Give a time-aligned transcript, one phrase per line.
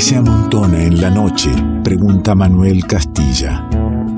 [0.00, 1.50] se amontona en la noche?
[1.82, 3.68] Pregunta Manuel Castilla.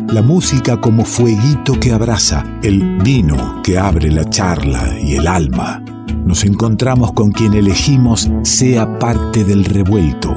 [0.08, 5.82] La música como fueguito que abraza, el vino que abre la charla y el alma.
[6.24, 10.34] Nos encontramos con quien elegimos sea parte del revuelto.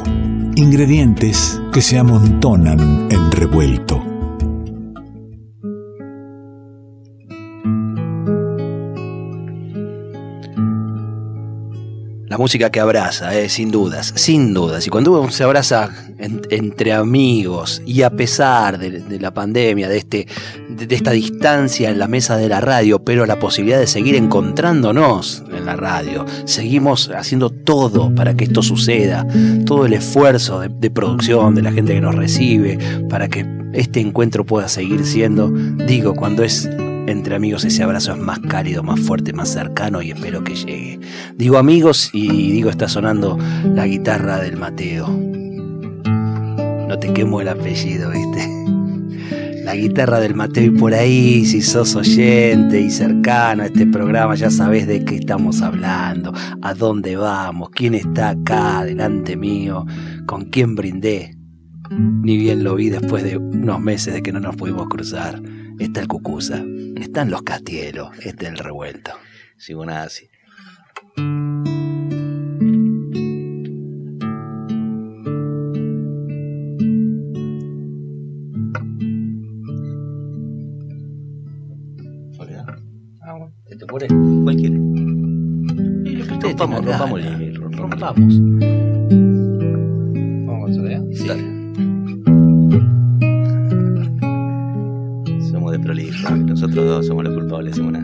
[0.55, 4.04] Ingredientes que se amontonan en revuelto.
[12.35, 14.85] La música que abraza, eh, sin dudas, sin dudas.
[14.85, 20.27] Y cuando uno se abraza entre amigos y a pesar de, la pandemia, de, este,
[20.67, 25.45] de, esta distancia en la mesa de la radio, pero la posibilidad de seguir encontrándonos
[25.49, 29.25] en la radio, seguimos haciendo todo para que esto suceda,
[29.65, 32.77] todo el esfuerzo de producción de la gente que nos recibe,
[33.09, 36.67] para que este encuentro pueda seguir siendo, digo, cuando es
[37.07, 40.99] entre amigos ese abrazo es más cálido, más fuerte, más cercano y espero que llegue.
[41.35, 45.07] Digo amigos y digo está sonando la guitarra del Mateo.
[46.87, 48.49] No te quemo el apellido, viste.
[49.63, 54.35] La guitarra del Mateo y por ahí, si sos oyente y cercano a este programa,
[54.35, 56.31] ya sabes de qué estamos hablando,
[56.61, 59.85] a dónde vamos, quién está acá delante mío,
[60.27, 61.35] con quién brindé.
[61.89, 65.41] Ni bien lo vi después de unos meses de que no nos pudimos cruzar
[65.79, 66.63] está el Cucusa,
[66.95, 69.11] están los Castielos, este el revuelto.
[69.57, 70.27] Sí, bueno, así.
[82.37, 83.53] Bueno.
[83.67, 84.07] ¿Te?
[84.43, 84.77] ¿Cuál quiere?
[86.41, 87.21] Rompamos, rompamos,
[87.77, 88.94] rompamos.
[96.75, 98.03] Nosotros dos somos los culpables, Simona.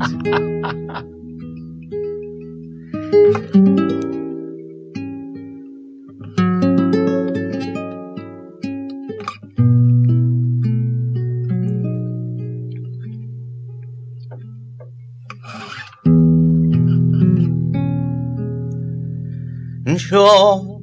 [20.09, 20.79] Yo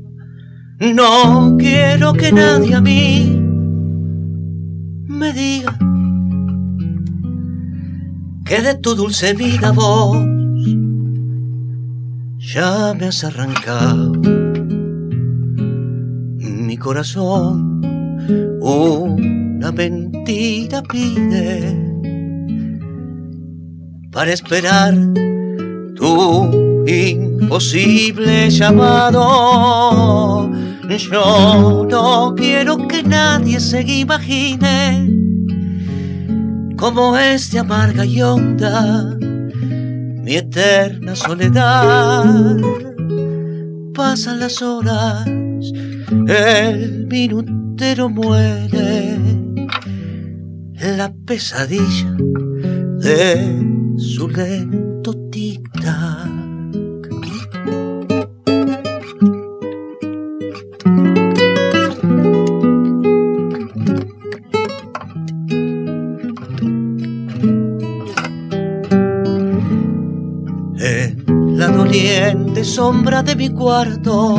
[0.80, 2.82] no quiero que nadie a
[8.74, 10.16] tu dulce vida vos
[12.38, 14.12] ya me has arrancado
[16.38, 17.80] mi corazón
[18.60, 21.88] una mentira pide
[24.10, 24.94] para esperar
[25.94, 30.50] tu imposible llamado.
[30.88, 34.87] Yo no quiero que nadie se imagine
[36.78, 42.56] como es de amarga y honda mi eterna soledad.
[43.94, 45.26] Pasan las horas,
[46.28, 49.18] el minutero muere,
[50.96, 52.16] la pesadilla
[52.98, 56.27] de su lento tic-tac.
[72.64, 74.36] Sombra de mi cuarto,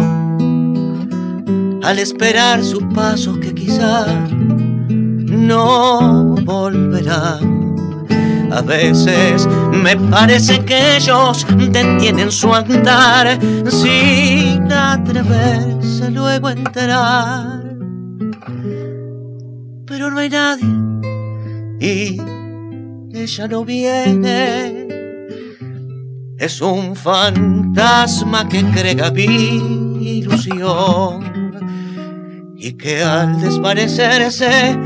[1.84, 7.76] al esperar sus pasos que quizá no volverán.
[8.52, 17.64] A veces me parece que ellos detienen su andar sin atreverse luego a entrar.
[19.86, 20.68] Pero no hay nadie
[21.80, 22.22] y
[23.14, 24.79] ella no viene
[26.40, 31.52] es un fantasma que crea mi ilusión
[32.56, 34.78] y que al desvanecerse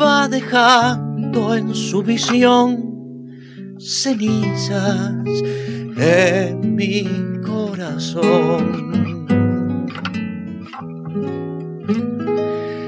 [0.00, 2.94] va dejando en su visión
[3.78, 5.12] cenizas
[5.96, 7.04] en mi
[7.44, 8.94] corazón.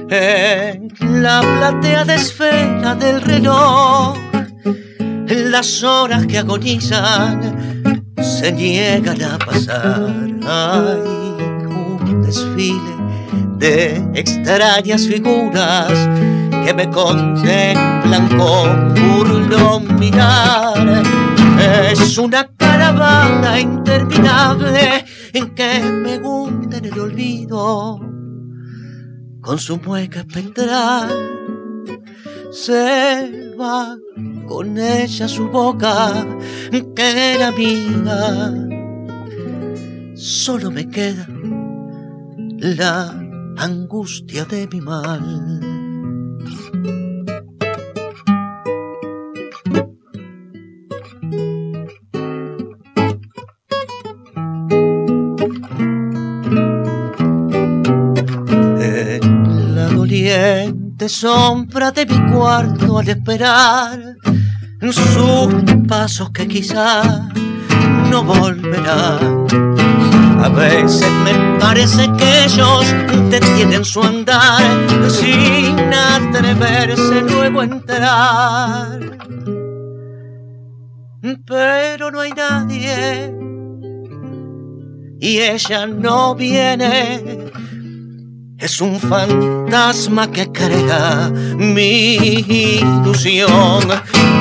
[0.08, 0.88] En
[1.22, 4.16] la plateada esfera del reloj,
[4.64, 7.75] en las horas que agonizan,
[8.22, 10.12] se niegan a pasar.
[10.46, 10.98] Hay
[11.66, 12.96] un desfile
[13.58, 15.92] de extrañas figuras
[16.64, 21.02] que me contemplan con burlón mirar.
[21.90, 28.00] Es una caravana interminable en que me hunde en el olvido
[29.40, 31.08] con su mueca espectral.
[32.50, 33.96] Se va
[34.46, 36.26] con ella su boca
[36.94, 38.52] que era mía.
[40.14, 41.26] Solo me queda
[42.58, 43.14] la
[43.58, 45.85] angustia de mi mal.
[61.06, 64.16] Doliente sombra de mi cuarto al esperar
[64.80, 65.54] sus
[65.88, 67.28] pasos que quizá
[68.10, 69.46] no volverán.
[70.42, 72.86] A veces me parece que ellos
[73.30, 74.62] detienen su andar
[75.08, 79.00] sin atreverse luego a entrar.
[81.46, 83.34] Pero no hay nadie
[85.20, 87.52] y ella no viene.
[88.58, 93.82] Es un fantasma que crea mi ilusión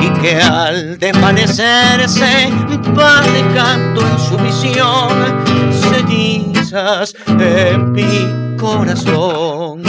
[0.00, 2.50] y que al desvanecerse
[2.98, 9.82] va dejando en su visión cenizas en mi corazón.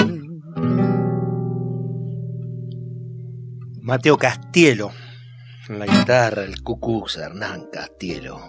[3.82, 4.92] Mateo Castielo,
[5.70, 8.42] en la guitarra, el cucú Hernán Castielo,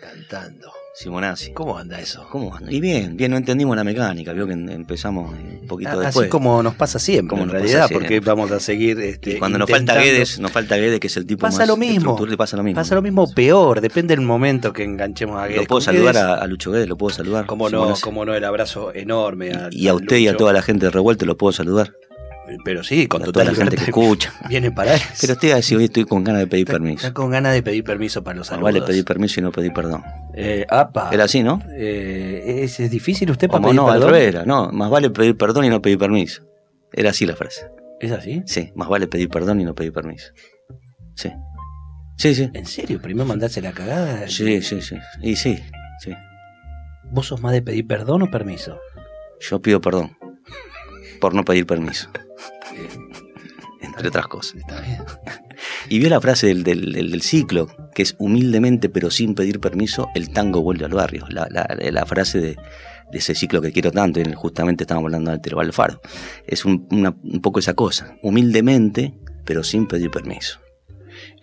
[0.00, 0.79] cantando.
[0.92, 1.52] Simonazzi.
[1.52, 2.26] ¿Cómo anda eso?
[2.30, 2.70] ¿Cómo anda?
[2.70, 6.28] Y bien, bien, no entendimos la mecánica, vio que empezamos un poquito Así después.
[6.30, 8.08] como nos pasa siempre, Como en realidad, siempre.
[8.18, 8.98] porque vamos a seguir.
[9.00, 11.68] Este, Y cuando nos falta Guedes, nos falta Guedes, que es el tipo Pasa más
[11.68, 12.16] lo mismo.
[12.36, 12.80] pasa lo mismo.
[12.80, 15.62] Pasa lo mismo peor, depende del momento que enganchemos a Guedes.
[15.62, 17.46] Lo puedo saludar Guedes, a, a Lucho Guedes, lo puedo saludar.
[17.46, 18.02] Cómo no, Simonazzi.
[18.02, 19.52] cómo no, el abrazo enorme.
[19.52, 21.92] al- Y a usted y a toda la gente de Revuelto lo puedo saludar.
[22.64, 24.32] Pero sí, con toda la gente que escucha.
[24.48, 25.06] Viene para eso.
[25.20, 27.06] Pero usted va a decir, hoy estoy con ganas de pedir Está- permiso.
[27.06, 28.64] Está con ganas de pedir permiso para los Más saludos.
[28.74, 30.02] vale pedir permiso y no pedir perdón.
[30.34, 31.10] Eh, apa.
[31.12, 31.62] Era así, ¿no?
[31.76, 34.10] Eh, ¿es, es difícil usted para pedir no, al perdón?
[34.14, 34.44] revés era.
[34.44, 36.42] No, más vale pedir perdón y no pedir permiso.
[36.92, 37.66] Era así la frase.
[38.00, 38.42] ¿Es así?
[38.46, 40.32] Sí, más vale pedir perdón y no pedir permiso.
[41.14, 41.30] Sí.
[42.16, 42.50] Sí, sí.
[42.54, 43.00] ¿En serio?
[43.00, 44.28] ¿Primero mandarse la cagada?
[44.28, 44.96] Sí, sí, sí.
[45.22, 45.58] Y sí,
[46.00, 46.12] sí.
[47.10, 48.78] ¿Vos sos más de pedir perdón o permiso?
[49.40, 50.16] Yo pido perdón
[51.20, 52.08] por no pedir permiso.
[53.82, 54.56] Entre otras cosas.
[54.56, 55.02] Está bien.
[55.88, 60.08] Y vio la frase del, del- del- ciclo, que es humildemente pero sin pedir permiso,
[60.14, 61.24] el tango vuelve al barrio.
[61.28, 62.48] La, la- la frase de,
[63.12, 66.00] de ese ciclo que quiero tanto, justamente estábamos hablando de Altero Alfaro.
[66.46, 69.14] Es un, una- un poco esa cosa, humildemente
[69.44, 70.60] pero sin pedir permiso.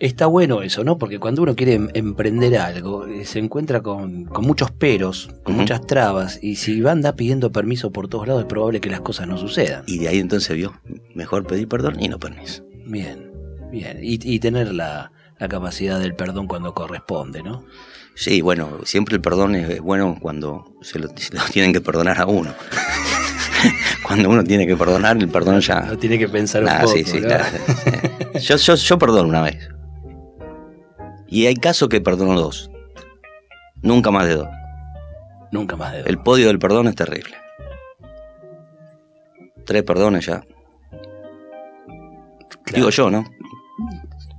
[0.00, 0.96] Está bueno eso, ¿no?
[0.96, 5.56] Porque cuando uno quiere em- emprender algo, eh, se encuentra con, con muchos peros, con
[5.56, 8.90] muchas trabas, y si va a andar pidiendo permiso por todos lados, es probable que
[8.90, 9.82] las cosas no sucedan.
[9.88, 10.80] Y de ahí entonces vio,
[11.16, 12.62] mejor pedir perdón y no permiso.
[12.86, 13.32] Bien,
[13.72, 13.98] bien.
[14.00, 17.64] Y, y tener la, la capacidad del perdón cuando corresponde, ¿no?
[18.14, 22.20] Sí, bueno, siempre el perdón es bueno cuando se lo, se lo tienen que perdonar
[22.20, 22.52] a uno.
[24.06, 25.80] cuando uno tiene que perdonar, el perdón ya...
[25.80, 26.92] No tiene que pensar un Ah, poco.
[26.94, 27.26] sí, sí, ¿no?
[27.28, 27.44] claro,
[28.32, 28.38] sí.
[28.40, 29.68] Yo, yo, yo perdono una vez.
[31.28, 32.70] Y hay casos que perdono dos.
[33.82, 34.48] Nunca más de dos.
[35.52, 36.06] Nunca más de dos.
[36.08, 37.34] El podio del perdón es terrible.
[39.64, 40.42] Tres perdones ya.
[42.74, 43.24] Digo yo, ¿no?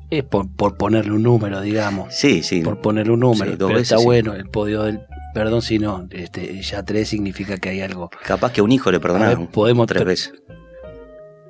[0.09, 2.13] Es por, por ponerle un número, digamos.
[2.15, 2.61] Sí, sí.
[2.61, 3.51] Por ponerle un número.
[3.51, 4.05] Sí, dos pero veces, está sí.
[4.05, 5.01] bueno el podio del
[5.35, 8.09] perdón, si no, este, ya tres significa que hay algo.
[8.25, 9.41] Capaz que a un hijo le perdonaron.
[9.41, 10.33] ver, podemos tres tre- veces.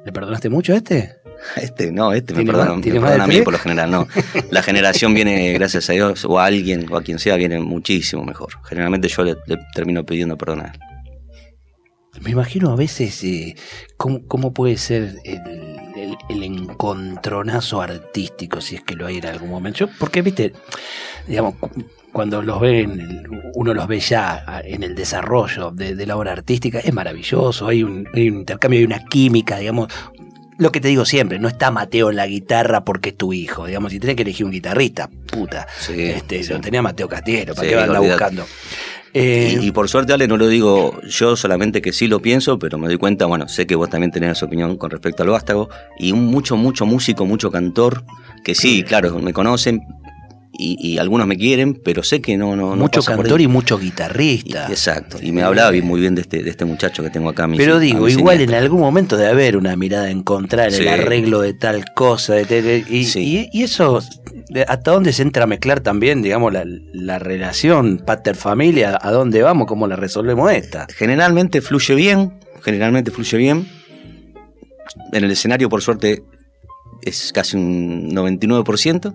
[0.06, 1.18] ¿Le perdonaste mucho a este?
[1.56, 3.54] Este, no, este me ¿Tiene perdona, más- me tiene más de perdona a mí por
[3.54, 4.08] lo general, no.
[4.52, 8.24] La generación viene, gracias a Dios, o a alguien, o a quien sea, viene muchísimo
[8.26, 8.50] mejor.
[8.66, 10.78] Generalmente yo le, le termino pidiendo perdonar.
[12.22, 13.56] Me imagino a veces eh,
[13.96, 15.38] cómo, cómo puede ser el,
[15.96, 19.80] el- el encontronazo artístico, si es que lo hay en algún momento.
[19.80, 20.54] Yo, porque, viste,
[21.28, 21.70] digamos, cu-
[22.12, 23.24] cuando los ven,
[23.54, 27.84] uno los ve ya en el desarrollo de, de la obra artística, es maravilloso, hay
[27.84, 29.88] un, hay un intercambio, hay una química, digamos.
[30.60, 33.66] Lo que te digo siempre, no está Mateo en la guitarra porque es tu hijo,
[33.66, 36.52] digamos, si tenés que elegir un guitarrista, puta, Sí, este, sí.
[36.54, 38.46] lo tenía Mateo Castiero, ¿para Sí, qué buscando?
[39.14, 42.60] Eh, Y, y por suerte, Ale, no lo digo yo solamente que sí lo pienso,
[42.60, 45.70] pero me doy cuenta, bueno, sé que vos también tenés opinión con respecto al vástago,
[45.98, 48.04] y un mucho, mucho músico, mucho cantor,
[48.44, 49.82] que sí, claro, me conocen
[50.60, 53.48] y, y algunos me quieren, pero sé que no, no, no mucho por cantor y
[53.48, 54.68] mucho Y- guitarrista.
[54.70, 57.46] exacto, y me hablaba bien- muy bien de este, de este muchacho que tengo acá.
[57.46, 60.74] a mi Pero digo, mi igual en algún momento de haber una mirada encontrada en
[60.74, 60.82] Sí.
[60.82, 62.34] el arreglo de tal cosa.
[62.36, 63.50] de- y, Sí.
[63.54, 64.02] y- eso,
[64.68, 68.98] ¿hasta dónde se entra a mezclar también, digamos, la, la relación pater-familia?
[69.02, 69.66] ¿A dónde vamos?
[69.68, 70.88] ¿Cómo la resolvemos esta?
[70.96, 73.68] Generalmente fluye bien, generalmente fluye bien.
[75.14, 76.24] En el escenario, por suerte,
[77.02, 79.14] es casi un 99%.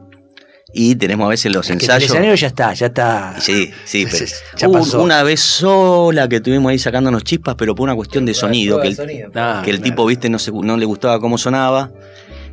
[0.76, 2.40] Y tenemos a veces los Es que el ensayos.
[2.40, 3.36] ya está, ya está.
[3.40, 4.26] Sí, sí, pero
[4.56, 5.00] Ya pasó.
[5.02, 8.88] una vez sola que tuvimos ahí sacándonos chispas, pero por una cuestión de sonido, que
[8.88, 8.96] el,
[9.36, 9.90] Ah, que el claro.
[9.90, 11.92] tipo, viste, no, se- no le gustaba cómo sonaba.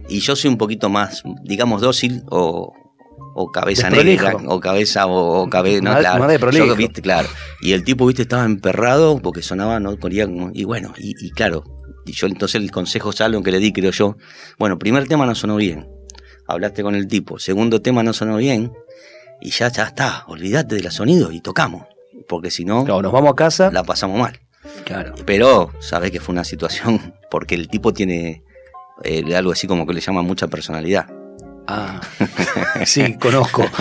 [0.08, 2.74] Y yo soy un poquito más, digamos, dócil o,
[3.34, 6.52] o cabeza negra, o cabeza, o, o cabeza, no, claro.
[6.52, 7.28] Yo, viste, claro.
[7.62, 11.32] Y el tipo, viste, estaba emperrado porque sonaba, no ponía como- y bueno, y, y
[11.32, 11.64] claro,
[12.06, 14.16] y yo entonces el consejo salvo que le di, creo yo,
[14.60, 15.88] bueno, primer tema no sonó bien,
[16.52, 18.72] hablaste con el tipo, segundo tema no sonó bien,
[19.42, 21.86] y ya, ya está, olvídate de los sonidos y tocamos,
[22.28, 23.72] porque si no, Claro, nos vamos a casa.
[23.72, 24.40] la pasamos mal.
[24.86, 25.16] Claro.
[25.26, 28.44] Pero sabés que fue una situación, porque el tipo tiene
[29.04, 31.08] eh, algo así como que le llama mucha personalidad.
[31.68, 32.02] Ah,
[32.86, 33.66] sí, conozco.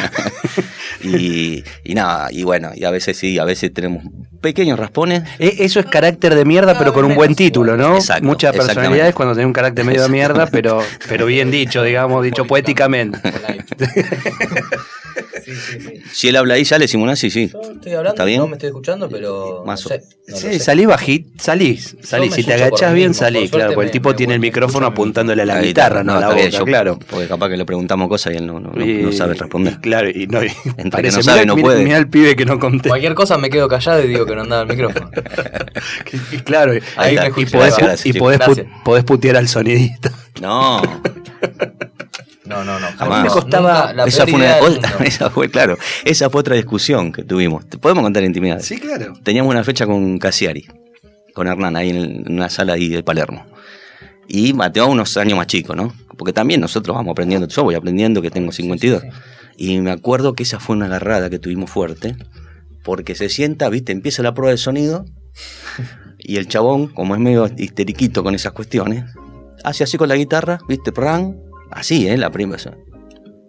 [1.03, 4.05] Y, y nada, y bueno, y a veces sí, a veces tenemos
[4.43, 5.23] pequeños raspones.
[5.39, 7.97] E- Eso es carácter de mierda, pero con un buen título, ¿no?
[7.97, 12.23] Exacto, Muchas personalidades cuando tenés un carácter medio de mierda, pero, pero bien dicho, digamos,
[12.23, 13.19] dicho poéticamente.
[15.54, 16.02] Sí, sí, sí.
[16.12, 17.50] Si él habla ahí, sale Simonazzi, sí.
[17.52, 18.38] Yo estoy hablando, ¿Está bien?
[18.40, 19.64] no me estoy escuchando, pero.
[19.66, 21.97] Más no sé, no Sí, salí bajito, salís,
[22.33, 25.42] Si te agachás bien, salís, por claro, porque el tipo me tiene el micrófono apuntándole
[25.42, 26.99] a la guitarra, no a la boca, yo- claro.
[27.11, 29.75] Porque capaz que le preguntamos cosas y él no, no- no- Y- no sabe responder.
[29.75, 31.83] y claro, y no, y que parece, no sabe, mirá- no puede.
[31.85, 32.88] mirá el pibe que no conté.
[32.88, 35.11] Cualquier cosa me quedo callado y digo que no andaba el micrófono.
[36.33, 37.30] Y claro, y, Ahí me
[38.04, 38.12] y
[38.85, 40.12] podés putear al sonidista.
[40.40, 40.80] No,
[42.50, 42.87] No, no, no.
[42.99, 43.23] Jamás.
[43.23, 44.59] me costaba- la esa fue, una,
[45.04, 47.66] esa fue, claro, esa fue otra discusión que tuvimos.
[47.69, 48.66] ¿Te podemos contar intimidades?
[48.66, 49.14] Sí, claro.
[49.23, 50.66] Teníamos una fecha con Casiari,
[51.33, 53.47] con Hernán, ahí en, el- en una sala ahí de Palermo.
[54.28, 55.92] Y Mateo unos años más chico, ¿no?
[56.19, 59.02] Porque también nosotros vamos aprendiendo, yo voy aprendiendo que tengo 52.
[59.57, 62.16] Y me acuerdo que esa fue una agarrada que tuvimos fuerte,
[62.85, 65.04] porque se sienta, viste, empieza la prueba de sonido,
[66.19, 69.04] y el chabón, como es medio histeriquito con esas cuestiones,
[69.64, 71.37] hace así con la guitarra, viste, pran,
[71.71, 72.17] así, ¿eh?
[72.17, 72.77] La primera.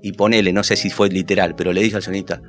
[0.02, 2.42] Y ponele, no sé si fue literal, pero le dije al sonista,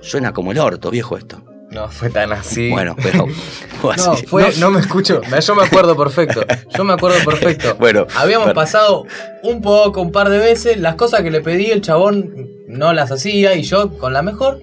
[0.00, 1.44] suena como el orto, viejo esto.
[1.70, 2.70] No fue tan así.
[2.70, 3.26] Bueno, pero
[3.82, 5.20] fue No, fue, no me escucho.
[5.38, 6.40] Yo me acuerdo perfecto.
[6.74, 7.76] Yo me acuerdo perfecto.
[7.78, 9.04] Bueno, Habíamos pero- pasado
[9.42, 10.78] un poco, un par de veces.
[10.78, 14.60] Las cosas que le pedí, el chabón no las hacía y yo con la mejor.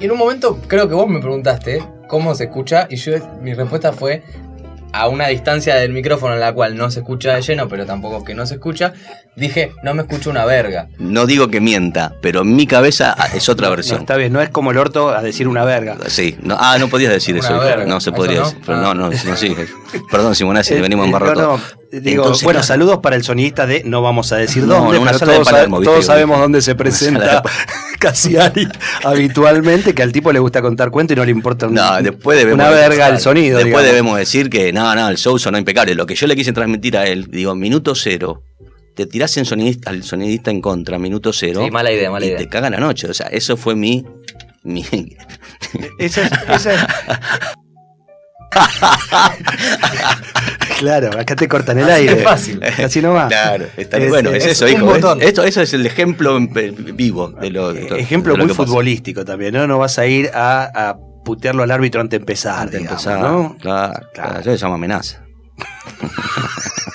[0.00, 2.88] Y en un momento, creo que vos me preguntaste cómo se escucha.
[2.90, 4.24] Y yo, mi respuesta fue
[4.92, 8.24] a una distancia del micrófono en la cual no se escucha de lleno, pero tampoco
[8.24, 8.92] que no se escucha.
[9.36, 10.88] Dije, no me escucho una verga.
[10.98, 14.00] No digo que mienta, pero en mi cabeza es otra No, versión.
[14.00, 15.96] está bien, no es como el orto a decir una verga.
[16.08, 17.58] Sí, no, ah, no podías decir Una eso.
[17.58, 17.84] verga.
[17.86, 18.44] No se ¿Eso podría no?
[18.46, 18.60] decir.
[18.66, 18.82] Pero Ah.
[18.82, 19.54] no, no, no, sí.
[20.10, 21.60] Perdón, Simonazzi, Eh, venimos en barro no, no,
[21.92, 25.12] digo, Entonces, bueno, saludos para el sonidista de no vamos a decir No, dónde, una
[25.14, 25.34] sala
[25.82, 27.42] todos, sabemos dónde se presenta
[27.98, 28.66] Casiari
[29.04, 32.38] habitualmente, que al tipo le gusta contar cuentos y no le importa un- No, después
[32.38, 32.60] debemos.
[32.64, 33.58] una verga el sonido.
[33.58, 33.86] Después digamos.
[33.86, 35.94] debemos decir que no, no, el show sonó impecable.
[35.94, 38.42] Lo que yo le quise transmitir a él, digo, minuto cero,
[38.94, 41.62] te tirás en sonidista, al sonidista en contra, minuto cero.
[41.64, 42.38] Sí, mala idea, mala y idea.
[42.38, 43.08] te caga la noche.
[43.08, 44.04] O sea, eso fue mi.
[44.64, 44.84] mi
[45.98, 46.80] Esa es- esa es-
[50.78, 52.18] claro, acá te cortan el aire.
[52.18, 52.60] Es fácil.
[52.84, 53.28] Así nomás.
[53.28, 54.86] Claro, está Es- bueno, es, es eso, un hijo.
[54.86, 55.20] botón.
[55.20, 58.52] es- esto, eso es el ejemplo vivo de lo, de lo- Ejemplo de lo muy
[58.52, 58.66] que pasa.
[58.66, 59.66] futbolístico también, ¿no?
[59.66, 63.06] No vas a ir a, a putearlo al árbitro antes de empezar, Antes de digamos,
[63.06, 63.56] empezar, ¿no?
[63.58, 64.08] claro, Claro.
[64.14, 65.22] claro, eso se llama amenaza.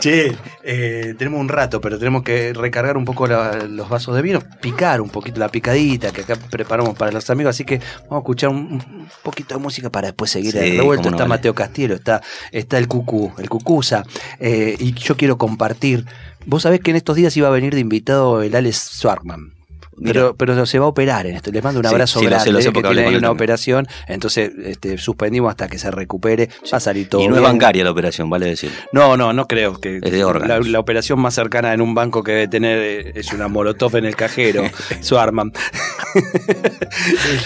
[0.00, 4.22] Che, eh, tenemos un rato, pero tenemos que recargar un poco la- los vasos de
[4.22, 8.16] vino, picar un poquito la picadita que acá preparamos para los amigos, así que vamos
[8.16, 11.04] a escuchar un, un poquito de música para después seguir Sí, el revuelto.
[11.10, 11.28] no, está vale.
[11.38, 12.20] Mateo Castielo, está,
[12.52, 14.04] está el Cucú, el Cucusa,
[14.38, 16.04] eh, y yo quiero compartir.
[16.44, 19.54] Vos sabés que en estos días iba a venir de invitado el Alex Swartman.
[20.02, 21.50] Pero, pero se va a operar en esto.
[21.50, 23.18] Les mando un Sí, abrazo sí, lo sé, grande lo sé que porque hablé tiene
[23.18, 23.86] una operación.
[24.08, 26.48] Entonces este, suspendimos hasta que se recupere.
[26.72, 27.52] Va a salir todo y no es bien.
[27.52, 28.70] bancaria la operación, vale decir.
[28.92, 30.66] No, no, no creo que Es de órganos.
[30.66, 33.96] la, la operación más cercana en un banco que debe tener eh, es una molotov
[33.96, 34.62] en el cajero,
[35.00, 35.44] su arma.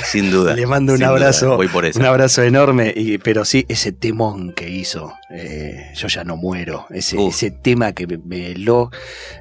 [0.04, 0.54] Sin duda.
[0.54, 1.98] Le mando un abrazo, Voy por eso.
[1.98, 6.86] un abrazo enorme, y, pero sí, ese temón que hizo, eh, yo ya no muero,
[6.90, 8.90] ese, tema que me, heló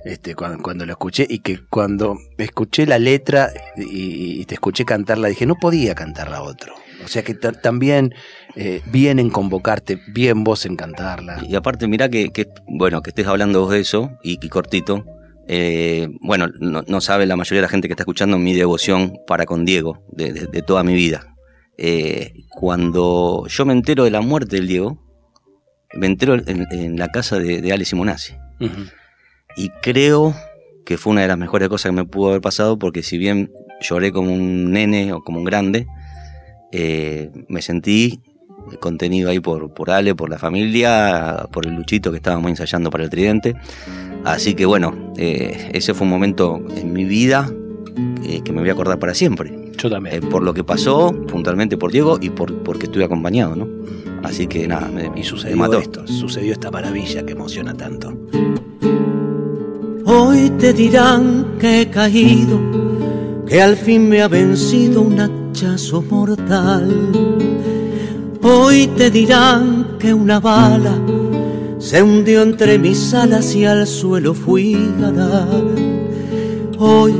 [0.05, 4.85] este, cuando, cuando lo escuché y que cuando escuché la letra y, y te escuché
[4.85, 6.73] cantarla, dije, no podía cantarla otro.
[7.03, 8.13] O sea que ta- también
[8.55, 11.41] eh, bien en convocarte, bien vos en cantarla.
[11.47, 15.05] Y aparte, mirá que, que, bueno, que estés hablando vos de eso, y, y cortito.
[15.47, 19.13] eh, bueno, no, no sabe la mayoría de la gente que está escuchando mi devoción
[19.25, 21.33] para con Diego, de, de- de toda mi vida.
[21.77, 25.01] Eh, cuando yo me entero de la muerte del Diego,
[25.93, 28.33] me entero en, en la casa de, de Ale Simonazzi.
[28.59, 28.83] Ujú.
[29.57, 30.35] Y creo
[30.85, 33.51] que fue una de las mejores cosas que me pudo haber pasado, porque si bien
[33.81, 35.87] lloré como un nene o como un grande,
[36.71, 38.21] eh, me sentí
[38.79, 43.03] contenido ahí por, por Ale, por la familia, por el Luchito que estábamos ensayando para
[43.03, 43.55] el Tridente.
[44.25, 47.49] Así que bueno, eh, ese fue un momento en mi vida
[48.23, 49.71] eh, que me voy a acordar para siempre.
[49.77, 50.15] Yo también.
[50.15, 53.67] Eh, por lo que pasó, puntualmente por Diego y por porque estuve acompañado, ¿no?
[54.23, 55.79] Así que nada, me, Y me sucedió mató.
[55.79, 58.13] esto, sucedió esta maravilla que emociona tanto.
[60.05, 62.59] Hoy te dirán que he caído
[63.47, 67.11] que al fin me ha vencido un hachazo mortal.
[68.41, 70.97] Hoy te dirán que una bala
[71.79, 75.63] se hundió entre mis alas y al suelo fui a dar.
[76.77, 77.13] Hoy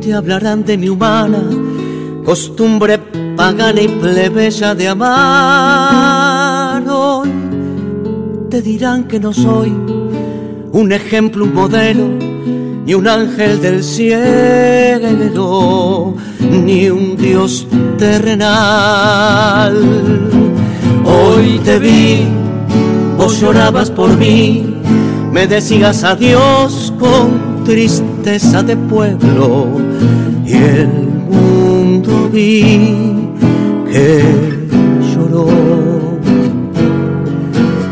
[0.00, 1.42] te hablarán de mi humana
[2.24, 2.98] costumbre
[3.50, 6.84] y plebeya de amar.
[6.86, 7.30] Hoy
[8.50, 9.72] te dirán que no soy
[10.72, 12.08] un ejemplo, un modelo,
[12.84, 14.94] ni un ángel del cielo,
[16.50, 19.74] ni un dios terrenal.
[21.06, 22.26] Hoy te vi,
[23.16, 24.76] vos llorabas por mí,
[25.32, 29.68] me decías adiós con tristeza de pueblo
[30.44, 30.88] y el
[31.30, 33.07] mundo vi
[33.90, 34.22] que
[35.12, 35.46] lloró.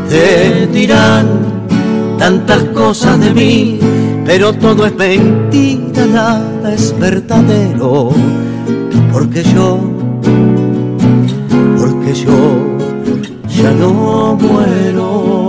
[0.09, 1.27] Te dirán
[2.17, 3.79] tantas cosas de mí,
[4.25, 8.11] pero todo es mentira, nada es verdadero,
[9.11, 9.79] porque yo,
[11.77, 12.77] porque yo
[13.49, 15.47] ya no muero.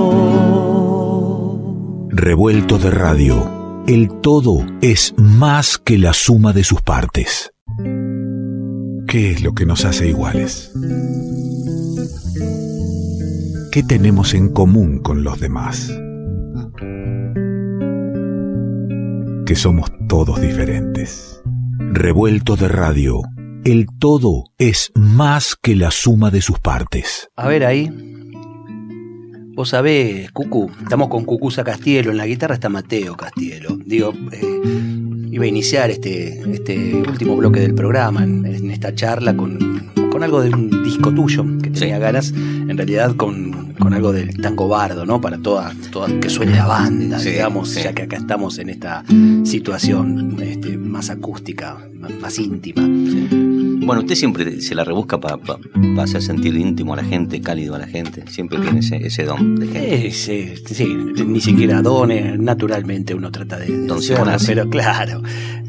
[2.11, 7.53] Revuelto de radio, el todo es más que la suma de sus partes.
[9.09, 10.71] ¿Qué es lo que nos hace iguales?
[13.73, 15.89] ¿Qué tenemos en común con los demás?
[19.47, 21.41] Que somos todos diferentes.
[21.79, 23.23] Revuelto de radio,
[23.65, 27.31] el todo es más que la suma de sus partes.
[27.35, 27.91] A ver ahí.
[29.55, 33.79] Vos sabés, Cucu, estamos con Cucuza Castielo, en la guitarra está Mateo Castielo.
[33.87, 39.37] Digo, eh, iba a iniciar este, este último bloque del programa, en, en esta charla,
[39.37, 44.13] con, con algo de un disco tuyo que tenía ganas, en realidad con, con algo
[44.13, 45.21] del tango bardo, ¿no?
[45.21, 47.81] Para toda, toda que suene la banda, Sí, digamos, sí.
[47.83, 49.05] ya que acá estamos en esta
[49.45, 52.83] situación este, más acústica, más, más íntima.
[53.89, 55.39] Bueno, usted siempre se la rebusca para
[56.03, 58.23] hacer sentir íntimo a la gente, cálido a la gente.
[58.29, 60.09] Siempre tiene ese, ese don de gente.
[60.09, 60.95] Eh, sí, sí,
[61.27, 64.49] ni siquiera dones, naturalmente uno trata de, Don Simonazzi.
[64.49, 65.23] pero claro.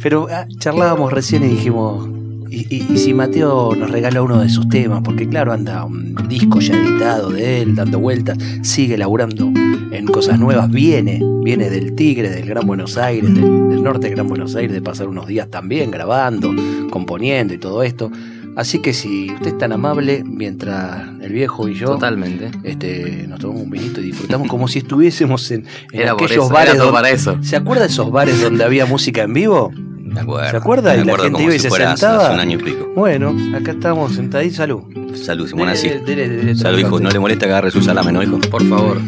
[0.04, 2.10] Pero ah, charlábamos recién y dijimos,
[2.50, 6.16] y, y- y si Mateo nos regala uno de sus temas, porque claro, anda un
[6.28, 9.52] disco ya editado de él, dando vueltas, sigue laburando
[9.92, 14.16] en cosas nuevas, viene, viene del Tigre, del Gran Buenos Aires, del, del norte de
[14.16, 16.52] Gran Buenos Aires, de pasar unos días también grabando,
[16.92, 18.12] componiendo y todo esto.
[18.56, 22.52] Así que si usted es tan amable, mientras el viejo y yo Totalmente.
[22.64, 26.70] este, nos tomamos un vinito y disfrutamos como si estuviésemos en, aquellos eso, bares.
[26.74, 27.38] era todo donde- para eso.
[27.42, 29.72] ¿Se acuerda de esos bares donde había música en vivo?
[30.20, 30.50] Me acuerdo.
[30.52, 30.94] ¿Se acuerda?
[30.96, 32.26] Me Y la gente como iba y si se sentaba.
[32.26, 32.92] Hace un año y pico.
[32.96, 34.58] Bueno, acá estamos sentaditos.
[34.58, 34.84] Salud.
[35.16, 35.90] Salud, Simón, así.
[36.56, 37.00] Salud, hijo.
[37.00, 38.40] No le molesta que agarre su salame, ¿no, hijo?
[38.52, 39.00] Por favor.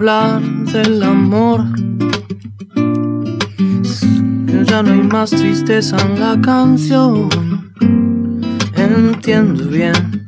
[0.00, 0.40] Hablar
[0.72, 1.60] del amor,
[4.64, 7.28] ya no hay más tristeza en la canción.
[8.76, 10.24] Entiendo bien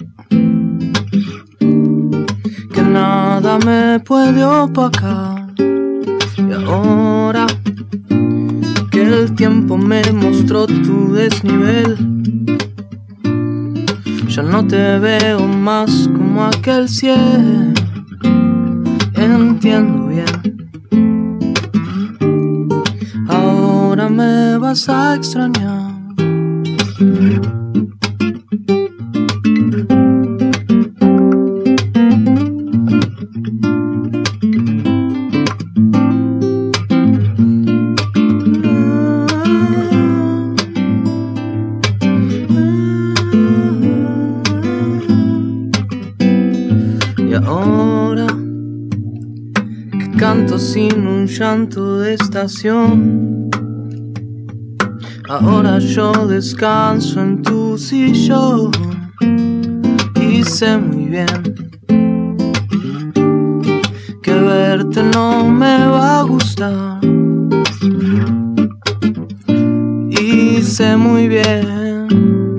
[2.74, 5.54] que nada me puede opacar.
[5.56, 7.46] Y ahora
[8.90, 11.96] que el tiempo me mostró tu desnivel,
[14.28, 17.71] ya no te veo más como aquel cielo.
[19.34, 20.26] Entiendo bien.
[23.28, 25.91] Ahora me vas a extrañar.
[55.28, 58.72] Ahora yo descanso en tu sillón
[60.20, 61.54] y sé muy bien
[64.20, 66.98] que verte no me va a gustar.
[70.10, 72.56] Y sé muy bien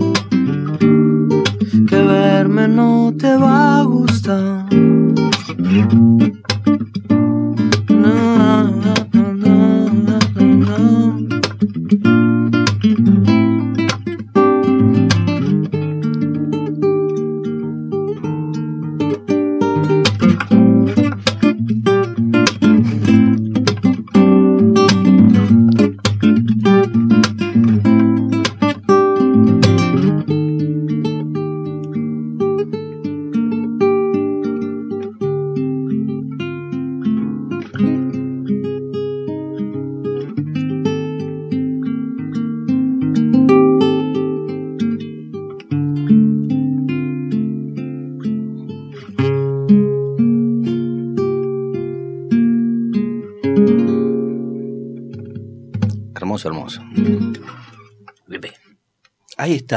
[1.88, 4.65] que verme no te va a gustar.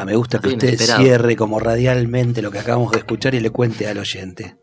[0.05, 1.03] Me gusta que usted inesperado.
[1.03, 4.57] cierre como radialmente lo que acabamos de escuchar y le cuente al oyente.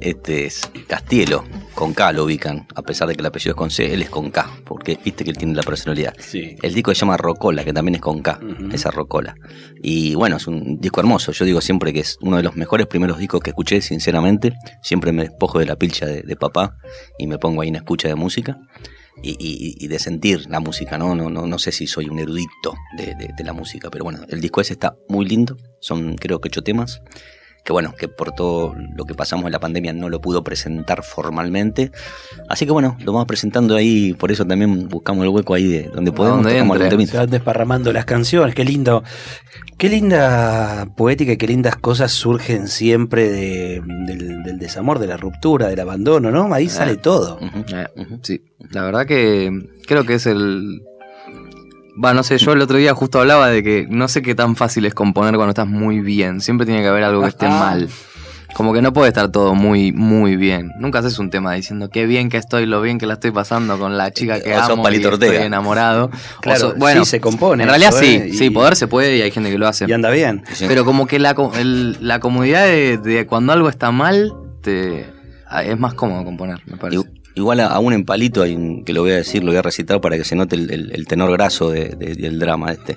[0.00, 3.70] Este es Castielo, con K lo ubican, a pesar de que el apellido es con
[3.70, 6.14] C, él es con K, porque viste que él tiene la personalidad.
[6.18, 6.56] Sí.
[6.62, 8.40] El disco se llama Rocola, que también es con K,
[8.72, 9.36] esa Rocola.
[9.82, 11.30] Y bueno, es un disco hermoso.
[11.30, 14.54] Yo digo siempre que es uno de los mejores primeros discos que escuché, sinceramente.
[14.82, 16.76] Siempre me despojo de la pilcha de, de papá
[17.16, 18.58] y me pongo ahí en escucha de música.
[19.22, 21.14] Y, de sentir la música, ¿no?
[21.14, 24.40] No, no, no sé si soy un erudito de- de la música, pero bueno, el
[24.40, 25.56] disco ese está muy lindo.
[25.80, 27.00] Son creo que ocho temas.
[27.64, 31.02] Que bueno, que por todo lo que pasamos en la pandemia no lo pudo presentar
[31.02, 31.90] formalmente.
[32.48, 35.84] Así que bueno, lo vamos presentando ahí, por eso también buscamos el hueco ahí de
[35.84, 36.38] donde podemos.
[36.58, 36.58] donde.
[37.12, 39.02] Se van desparramando las canciones, qué lindo.
[39.78, 45.16] Qué linda poética y qué lindas cosas surgen siempre de- del, del desamor, de la
[45.16, 46.52] ruptura, del abandono, ¿no?
[46.52, 47.38] Ahí sale todo.
[47.38, 47.86] Ujú, Eh.
[48.22, 49.50] Sí, la verdad que
[49.86, 50.82] creo que es el...
[52.02, 54.56] Va, no sé, yo el otro día justo hablaba de que no sé qué tan
[54.56, 56.40] fácil es componer cuando estás muy bien.
[56.40, 57.58] Siempre tiene que haber algo que esté Ajá.
[57.58, 57.88] mal.
[58.54, 60.70] Como que no puede estar todo muy, muy bien.
[60.78, 63.78] Nunca haces un tema diciendo qué bien que estoy, lo bien que la estoy pasando
[63.78, 66.06] con la chica que O amo y estoy enamorado.
[66.38, 67.64] O Claro, so- bueno, sí se compone.
[67.64, 68.30] en realidad eso, sí, ¿eh?
[68.32, 69.86] sí, Y- poder se puede y hay gente que lo hace.
[69.88, 70.44] Y anda bien.
[70.68, 75.06] Pero como que la, co- el- la comodidad de, de cuando algo está mal, te,
[75.64, 77.02] es más cómodo componer, me parece.
[77.36, 79.62] Igual a- aún en palito hay un- que lo voy a decir, lo voy a
[79.62, 82.96] recitar para que se note el, el- el tenor graso de- de- del drama este.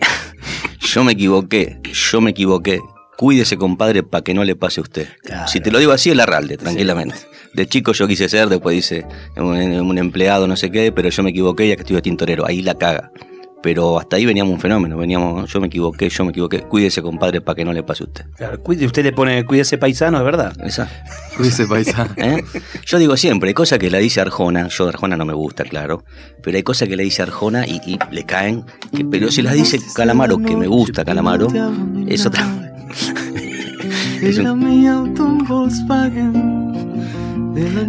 [0.80, 2.80] yo me equivoqué, yo me equivoqué.
[3.16, 5.06] Cuídese, compadre, para que no le pase a usted.
[5.22, 5.46] Claro.
[5.46, 7.14] Si te lo digo así, es la ralde, tranquilamente.
[7.54, 9.04] De chico yo quise ser, después dice
[9.36, 12.46] un, un empleado, no sé qué, pero yo me equivoqué ya que estoy de tintorero.
[12.46, 13.12] Ahí la caga.
[13.62, 16.62] Pero hasta ahí veníamos un fenómeno, veníamos, yo me equivoqué, yo me equivoqué.
[16.62, 18.24] Cuídese, compadre, para que no le pase a usted.
[18.36, 20.52] Claro, cuide- usted le pone, cuídese paisano, es verdad.
[20.64, 20.90] Esa.
[21.36, 22.08] Cuídese, paisa.
[22.16, 22.42] ¿Eh?
[22.84, 25.62] Yo digo siempre, hay cosas que la dice Arjona, yo de Arjona no me gusta,
[25.64, 26.04] claro,
[26.42, 29.54] pero hay cosas que le dice Arjona y, y le caen, que- pero si las
[29.54, 31.46] dice Calamaro, que me gusta Calamaro,
[32.08, 32.44] es otra...
[34.22, 34.44] es un-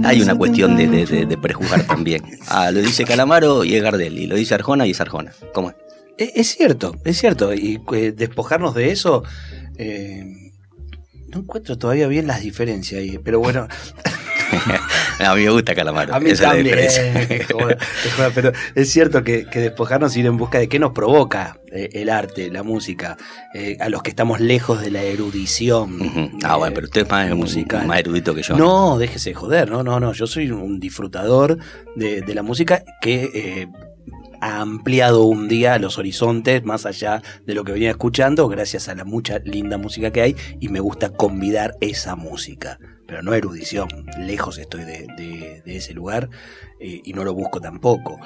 [0.04, 2.22] hay una cuestión de, prejuzgar también.
[2.48, 5.32] Ah, lo dice Calamaro y es Gardel, y lo dice Arjona y es Arjona.
[5.54, 5.76] ¿Cómo es?
[6.18, 7.54] Es, es cierto, es cierto.
[7.54, 9.24] Y eh, despojarnos de eso.
[9.78, 10.52] eh,
[11.34, 13.68] no encuentro todavía bien las diferencias ahí, pero bueno,
[15.20, 17.44] A mí me gusta Calamaro, a mí esa es la también.
[17.52, 17.78] joda,
[18.18, 21.60] joda, pero es cierto que, que despojarnos y ir en busca de qué nos provoca
[21.72, 23.18] eh, el arte, la música,
[23.54, 25.98] eh, a los que estamos lejos de la erudición.
[26.44, 27.88] Ah, eh, bueno, pero usted es más, musical.
[27.88, 28.56] más erudito que yo.
[28.58, 30.14] No, déjese de joder, no, no, no.
[30.14, 31.58] Yo soy un disfrutador
[31.96, 33.68] de, de la música que
[34.42, 38.96] ha ampliado un día los horizontes más allá de lo que venía escuchando, gracias a
[38.96, 42.78] la mucha linda música que hay, y me gusta convidar esa música.
[43.14, 46.32] Pero no erudición, lejos estoy de, de- de ese lugar
[46.80, 48.18] eh, y no lo busco tampoco.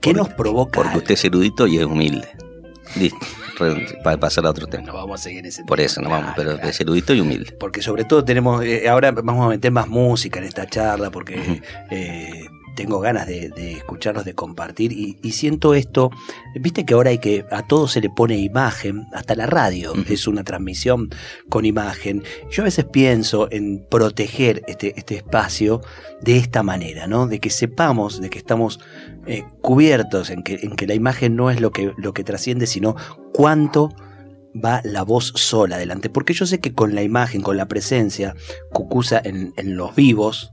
[0.00, 0.80] ¿Qué Por- nos provoca?
[0.80, 2.26] Porque usted es erudito y es humilde.
[2.96, 3.18] Listo,
[4.02, 4.86] para pasar a otro tema.
[4.86, 6.66] No vamos a seguir ese Por tema, eso no vamos, pero claro.
[6.66, 7.52] es erudito y humilde.
[7.60, 11.60] porque sobre todo tenemos, eh, ahora vamos a meter más música en esta charla, porque
[11.90, 12.44] eh,
[12.76, 16.10] tengo ganas de, de escucharlos, de compartir, y, y siento esto,
[16.54, 20.26] viste que ahora hay que, a todo se le pone imagen, hasta la radio es
[20.26, 21.10] una transmisión
[21.48, 22.22] con imagen.
[22.50, 25.80] Yo a veces pienso en proteger este, este espacio
[26.20, 27.26] de esta manera, ¿no?
[27.26, 28.80] De que sepamos, de que estamos
[29.26, 32.66] eh, cubiertos, en que, en que la imagen no es lo que, lo que trasciende,
[32.66, 32.96] sino
[33.32, 33.90] cuánto
[34.52, 36.10] va la voz sola adelante.
[36.10, 38.34] Porque yo sé que con la imagen, con la presencia,
[38.72, 40.52] Cucusa en, en los vivos,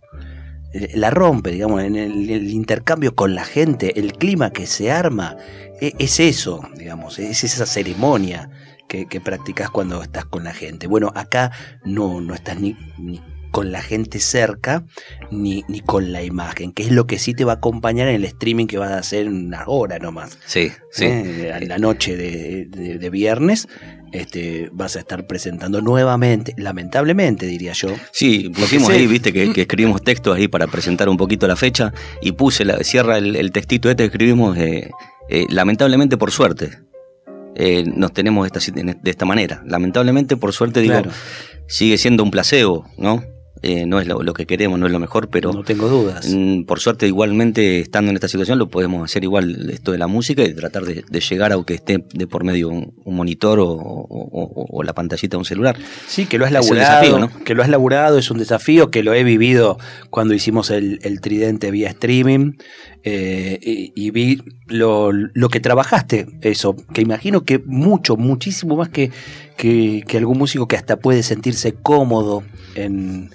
[0.93, 5.37] la rompe, digamos, en el, el intercambio con la gente, el clima que se arma,
[5.81, 8.49] e- es eso, digamos, es esa ceremonia
[8.87, 10.87] que, que practicas cuando estás con la gente.
[10.87, 11.51] Bueno, acá
[11.83, 14.85] no, no estás ni, ni con la gente cerca,
[15.31, 18.15] ni, ni con la imagen, que es lo que sí te va a acompañar en
[18.15, 20.37] el streaming que vas a hacer en una hora nomás.
[20.45, 21.05] Sí, sí.
[21.05, 21.53] ¿eh?
[21.55, 23.67] A la noche de, de- de viernes
[24.11, 27.89] este, vas a estar presentando nuevamente, lamentablemente diría yo.
[28.11, 31.93] Sí, pusimos ahí, viste, que, que escribimos textos ahí para presentar un poquito la fecha
[32.21, 34.89] y puse, la, cierra el, el textito este que escribimos, eh,
[35.29, 36.69] eh, lamentablemente por suerte.
[37.55, 39.63] eh, nos tenemos esta, de esta manera.
[39.65, 41.11] Lamentablemente, por suerte, digo, Claro.
[41.67, 43.23] sigue siendo un placebo, ¿no?
[43.63, 46.27] Eh, no es lo, lo que queremos, no es lo mejor, pero no tengo dudas.
[46.29, 50.07] Mm, Por suerte, igualmente, estando en esta situación, lo podemos hacer igual esto de la
[50.07, 53.59] música y tratar de, de llegar a que esté de por medio un, un monitor
[53.59, 55.75] o, o- o- o la pantallita de un celular.
[56.07, 57.43] Sí, que lo has Es laburado, desafío, ¿no?
[57.43, 59.77] que lo has laburado, es un desafío, que lo he vivido
[60.09, 62.53] cuando hicimos el, el tridente vía streaming
[63.09, 68.89] eh, y, y vi lo, lo que trabajaste, eso, que imagino que mucho, muchísimo más
[68.89, 69.11] que,
[69.55, 72.43] que, que algún músico que hasta puede sentirse cómodo
[72.75, 73.29] en,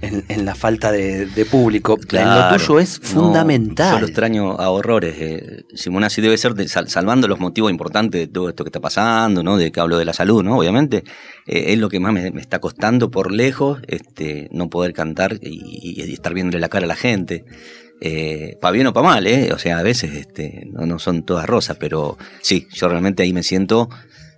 [0.00, 1.98] en, en la falta de, de público.
[2.00, 2.52] En Claro.
[2.52, 3.94] lo tuyo es No, fundamental.
[3.96, 5.14] yo lo extraño a horrores.
[5.18, 8.80] Eh, Simonazzi debe ser, de- sal- salvando los motivos importantes de todo esto que está
[8.80, 9.58] pasando, ¿no?
[9.58, 10.56] De que hablo de la salud, ¿no?
[10.56, 11.04] Obviamente,
[11.46, 15.38] eh, es lo que más me, me está costando por lejos, este, no poder cantar
[15.42, 17.44] y, y estar viéndole la cara a la gente.
[18.00, 19.52] Eh, para bien o para mal, ¿eh?
[19.52, 23.32] O sea, a veces este, no, no son todas rosas, pero sí, yo realmente ahí
[23.32, 23.90] me siento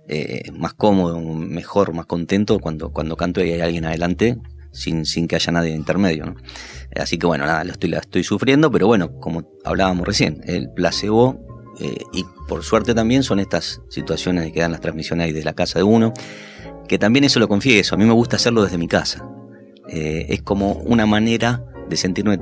[0.07, 4.37] eh, más cómodo, mejor, más contento cuando, cuando canto y hay alguien adelante
[4.73, 6.35] sin, sin que haya nadie intermedio, ¿no?
[6.95, 11.39] Así que bueno, nada, lo estoy, estoy sufriendo, pero bueno, como hablábamos recién, el placebo
[11.79, 15.43] eh, y por suerte también son estas situaciones de que dan las transmisiones ahí de
[15.43, 16.13] la casa de uno,
[16.87, 19.25] que también eso lo confieso, a mí me gusta hacerlo desde mi casa.
[19.89, 22.39] Eh, es como una manera de sentirme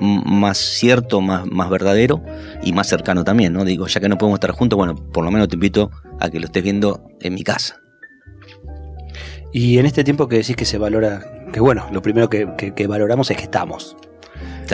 [0.00, 2.22] más cierto, más, más verdadero
[2.62, 3.64] y más cercano también, ¿no?
[3.64, 6.38] Digo, ya que no podemos estar juntos, bueno, por lo menos te invito a que
[6.40, 7.76] lo estés viendo en mi casa.
[9.52, 12.74] Y en este tiempo que decís que se valora, que bueno, lo primero que, que-
[12.74, 13.96] que valoramos es que estamos.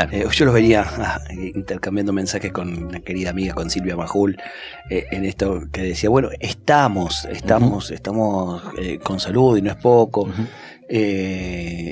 [0.06, 0.16] Claro.
[0.16, 4.36] Eh, yo los venía ah, intercambiando mensajes con una querida amiga, con Silvia Majul,
[4.90, 9.76] eh, en esto que decía, bueno, estamos, estamos, estamos eh, con salud y no es
[9.76, 10.28] poco.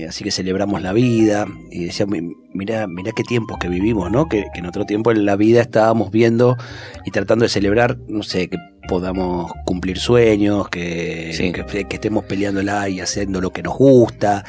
[0.09, 4.27] Así que celebramos la vida y decía, "Mi- mirá, mirá qué tiempos que vivimos, ¿no?
[4.29, 6.57] Que, que en otro tiempo en la vida estábamos viendo
[7.05, 8.57] y tratando de celebrar, no sé, que
[8.89, 11.53] podamos cumplir sueños, que, Sí.
[11.53, 14.45] que, que estemos peleándola y haciendo lo que nos gusta.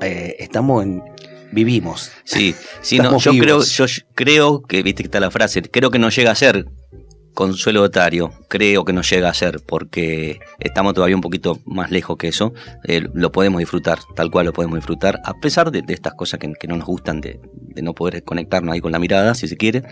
[0.00, 1.02] Estamos en...
[1.52, 2.12] Vivimos.
[2.24, 5.98] Sí, sí, no, yo creo, yo creo que, viste que está la frase, creo que
[5.98, 6.66] no llega a ser
[7.34, 12.16] consuelo otario, creo que no llega a ser, porque estamos todavía un poquito más lejos
[12.18, 12.52] que eso,
[12.84, 16.40] eh, lo podemos disfrutar, tal cual lo podemos disfrutar, a pesar de, de estas cosas
[16.40, 19.46] que, que no nos gustan, de, de no poder conectarnos ahí con la mirada, si
[19.46, 19.84] se quiere.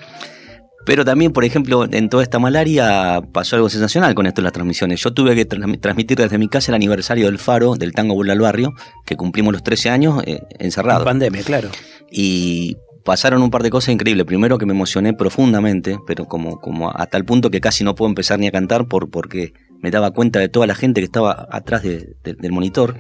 [0.87, 4.53] Pero también, por ejemplo, en toda esta malaria pasó algo sensacional con esto de las
[4.53, 5.01] transmisiones.
[5.03, 8.33] Yo tuve que tra- transmitir desde mi casa el aniversario del Faro, del Tango Vuelve
[8.33, 8.73] al Barrio,
[9.05, 11.05] que cumplimos los 13 años eh, encerrados.
[11.05, 11.69] Pandemia, claro.
[12.11, 14.25] Y pasaron un par de cosas increíbles.
[14.27, 18.09] Primero que me emocioné profundamente, pero como, como a tal punto que casi no puedo
[18.09, 21.49] empezar ni a cantar por, porque me daba cuenta de toda la gente que estaba
[21.51, 22.97] atrás de- de- del monitor.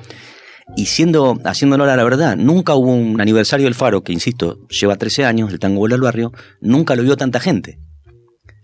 [0.75, 5.25] Y siendo, haciéndolo la verdad, nunca hubo un aniversario del Faro, que insisto, lleva 13
[5.25, 7.79] años, el tango vuelve al barrio, nunca lo vio tanta gente.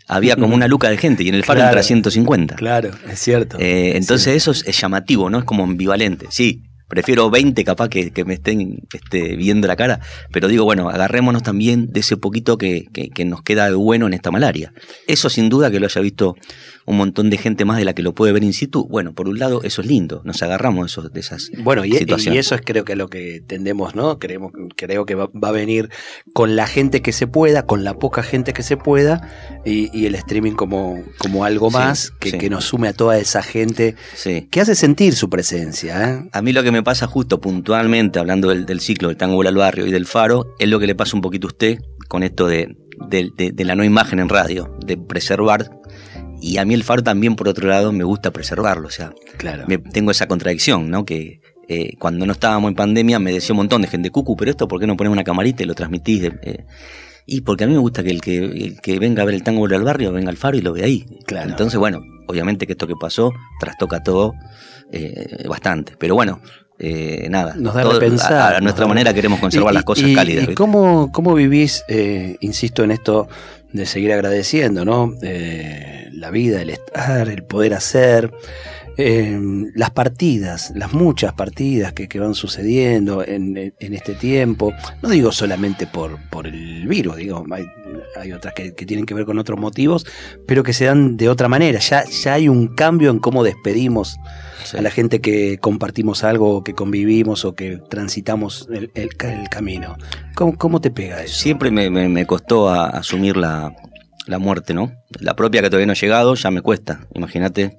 [0.08, 1.70] Había como una luca de gente y en el Faro Claro.
[1.70, 2.56] entra 150.
[2.56, 3.56] Claro, es cierto.
[3.60, 5.38] Eh, entonces eso es, es llamativo, ¿no?
[5.38, 6.26] Es como ambivalente.
[6.30, 10.00] Sí, prefiero 20 capaz que, que me estén este, viendo la cara,
[10.32, 14.06] pero digo, bueno, agarrémonos también de ese poquito que, que- que nos queda de bueno
[14.08, 14.72] en esta malaria.
[15.06, 16.34] Eso sin duda que lo haya visto
[16.92, 18.86] un montón de gente más de la que lo puede ver in situ.
[18.88, 21.92] Bueno, por un lado eso es lindo, nos agarramos de esos- de esas Bueno, y,
[21.92, 22.36] situaciones.
[22.36, 24.18] y eso es creo que lo que tendemos, ¿no?
[24.18, 25.90] Creemos, creo que va, va a venir
[26.32, 29.28] con la gente que se pueda, con la poca gente que se pueda,
[29.64, 32.38] y, y el streaming como, como algo Sí, más que, sí.
[32.38, 34.48] que nos sume a toda esa gente Sí.
[34.50, 36.10] que hace sentir su presencia.
[36.10, 36.28] ¿eh?
[36.32, 39.54] A mí lo que me pasa justo puntualmente, hablando del, del ciclo del tango al
[39.56, 41.78] barrio y del faro, es lo que le pasa un poquito a usted
[42.08, 42.76] con esto de,
[43.08, 45.70] de- de- de la no imagen en radio, de preservar.
[46.42, 48.88] Y a mí el faro también, por otro lado, me gusta preservarlo.
[48.88, 49.64] O sea, Claro.
[49.68, 51.04] me- tengo esa contradicción, ¿no?
[51.06, 54.50] Que eh, cuando no estábamos en pandemia me decía un montón de gente, Cucu, pero
[54.50, 56.24] esto, ¿por qué no pones una camarita y lo transmitís?
[56.42, 56.64] Eh,
[57.24, 59.44] y porque a mí me gusta que el que, el que venga a ver el
[59.44, 61.06] tango al barrio venga al faro y lo vea ahí.
[61.24, 61.48] Claro.
[61.48, 64.34] Entonces, bueno, obviamente que esto que pasó trastoca todo
[64.92, 65.94] eh, bastante.
[65.98, 66.40] Pero bueno,
[66.78, 67.54] eh, nada.
[67.56, 70.48] Nos da todo- repensar, a, nuestra manera queremos conservar Y- las cosas y- cálidas.
[70.50, 73.28] ¿Y cómo, cómo vivís, eh, insisto en esto
[73.72, 75.14] de seguir agradeciendo, ¿no?
[75.22, 78.30] Eh, la vida, el estar, el poder hacer,
[78.98, 79.38] eh,
[79.74, 84.72] las partidas, las muchas partidas que, que van sucediendo en, en este tiempo.
[85.02, 87.64] No digo solamente por, por el virus, digo, hay,
[88.20, 90.06] hay otras que, que tienen que ver con otros motivos,
[90.46, 91.78] pero que se dan de otra manera.
[91.78, 94.16] Ya, ya hay un cambio en cómo despedimos
[94.64, 94.76] Sí.
[94.76, 99.48] a la gente que compartimos algo, que convivimos o que transitamos el, el ca- el
[99.48, 99.96] camino.
[100.36, 101.34] ¿Cómo, cómo te pega eso?
[101.34, 103.74] Siempre me, me- me costó a- asumir la,
[104.28, 104.92] la muerte, ¿no?
[105.18, 107.00] La propia que todavía no ha llegado ya me cuesta.
[107.12, 107.76] Imagínate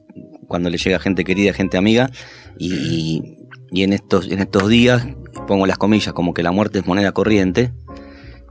[0.47, 2.09] cuando le llega gente querida, gente amiga,
[2.57, 3.37] y,
[3.71, 5.05] y- en, estos, en estos días,
[5.47, 7.73] pongo las comillas, como que la muerte es moneda corriente,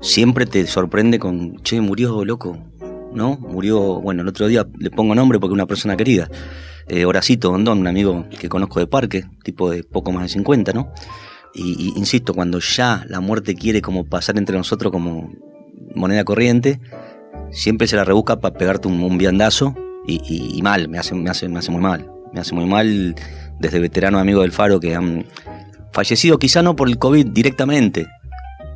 [0.01, 2.59] siempre te sorprende con, che, murió loco,
[3.15, 3.37] ¿no?
[3.39, 6.29] Murió, bueno, el otro día le pongo nombre porque una persona querida.
[6.89, 10.73] Eh, Horacito Dondón, un amigo que conozco de parque, tipo de poco más de 50,
[10.73, 10.93] ¿no?
[11.55, 15.31] Y, y insisto, cuando ya la muerte quiere como pasar entre nosotros como
[15.95, 16.81] moneda corriente,
[17.53, 19.77] siempre se la rebusca para pegarte un, un viandazo
[20.07, 22.07] y, y- y mal, me hace, me, hace, me hace muy mal.
[22.33, 23.15] Me hace muy mal
[23.59, 25.27] desde veteranos amigos del Faro que han
[25.93, 28.07] fallecido, quizá no por el COVID directamente,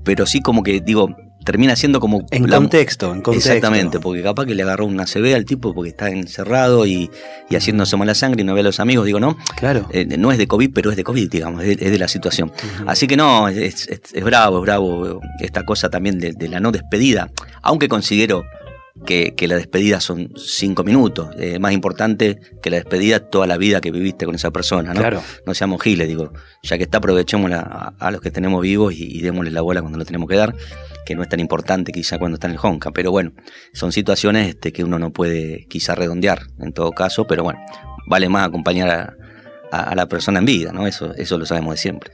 [0.05, 2.27] pero sí como que digo, termina siendo como...
[2.31, 3.51] En la- contexto, en contexto.
[3.53, 7.11] Exactamente, porque capaz que le agarró una CB al tipo porque está encerrado y,
[7.49, 9.07] y haciéndose mala sangre y no ve a los amigos.
[9.07, 9.89] Digo, no, Claro.
[9.93, 12.09] eh, no es de COVID, pero es de COVID, digamos, es de, es de la
[12.09, 12.53] situación.
[12.87, 16.61] Así que no, es, es- es bravo, es bravo esta cosa también de, de la
[16.61, 17.31] no despedida,
[17.63, 18.45] aunque considero
[19.05, 21.29] que, que la despedida son cinco minutos.
[21.39, 25.01] Es más importante que la despedida toda la vida que viviste con esa persona, ¿no?
[25.01, 25.23] Claro.
[25.47, 26.33] No seamos giles, digo,
[26.63, 29.81] ya que está, aprovechémosla a, a los que tenemos vivos y, y démosle la bola
[29.81, 30.55] cuando lo tenemos que dar,
[31.05, 33.33] que no es tan importante quizá cuando está en el Honka, pero bueno,
[33.73, 37.61] son situaciones este, que uno no puede quizá redondear en todo caso, pero bueno,
[38.07, 39.17] vale más acompañar a,
[39.81, 40.87] a- a la persona en vida, ¿no?
[40.87, 42.11] Eso, eso lo sabemos de siempre.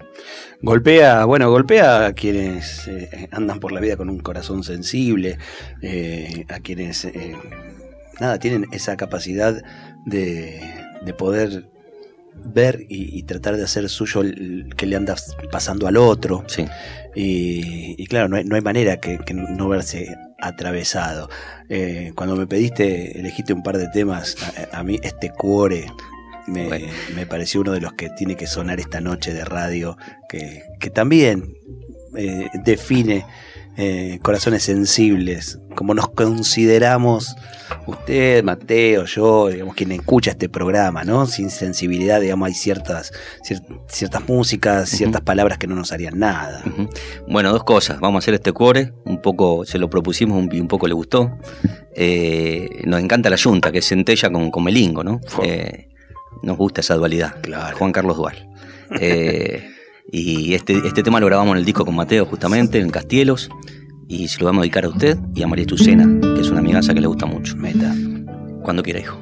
[0.60, 5.38] Golpea, bueno, golpea a quienes eh, andan por la vida con un corazón sensible,
[5.82, 7.36] eh, a quienes, eh,
[8.20, 9.62] nada, tienen esa capacidad
[10.06, 10.60] de,
[11.04, 11.68] de poder
[12.44, 15.14] ver y, y tratar de hacer suyo el que le anda
[15.50, 16.44] pasando al otro.
[16.46, 16.64] Sí.
[17.14, 21.28] Y, y claro, no hay, no hay manera que, que no verse atravesado.
[21.68, 24.36] Eh, cuando me pediste, elegiste un par de temas,
[24.72, 25.86] a, a mí este cuore
[26.46, 26.86] me, Bueno.
[27.14, 29.96] me pareció uno de los que tiene que sonar esta noche de radio,
[30.28, 31.54] que, que también
[32.16, 33.24] eh, define
[33.78, 37.34] eh, corazones sensibles, como nos consideramos
[37.86, 41.24] usted, Mateo, yo, digamos, quien escucha este programa, ¿no?
[41.26, 43.12] Sin sensibilidad, digamos, hay ciertas,
[43.48, 46.62] cier- ciertas músicas, ciertas palabras que no nos harían nada.
[47.26, 47.98] Bueno, dos cosas.
[47.98, 48.92] Vamos a hacer este cuore.
[49.06, 51.30] Un poco se lo propusimos un- y un poco le gustó.
[51.94, 55.20] Eh, nos encanta la yunta, que es centella con, con melingo, ¿no?
[55.42, 55.88] Eh,
[56.42, 57.40] nos gusta esa dualidad.
[57.42, 57.76] Claro.
[57.76, 58.48] Juan Carlos Dual.
[59.00, 59.68] Eh,
[60.10, 63.48] y este, este tema lo grabamos en el disco con Mateo, justamente, en Castielos.
[64.08, 66.60] Y se lo vamos a dedicar a usted y a María Chucena, que es una
[66.60, 67.56] amigaza que le gusta mucho.
[67.56, 67.94] Meta.
[68.62, 69.18] Cuando quiera, hijo.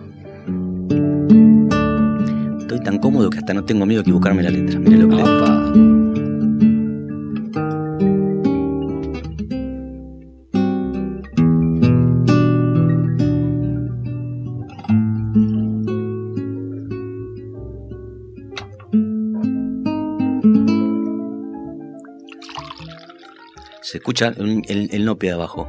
[2.61, 4.79] Estoy tan cómodo que hasta no tengo miedo de equivocarme la letra.
[4.79, 6.00] Mire lo que
[23.91, 25.69] Se escucha el, el, el nope de abajo.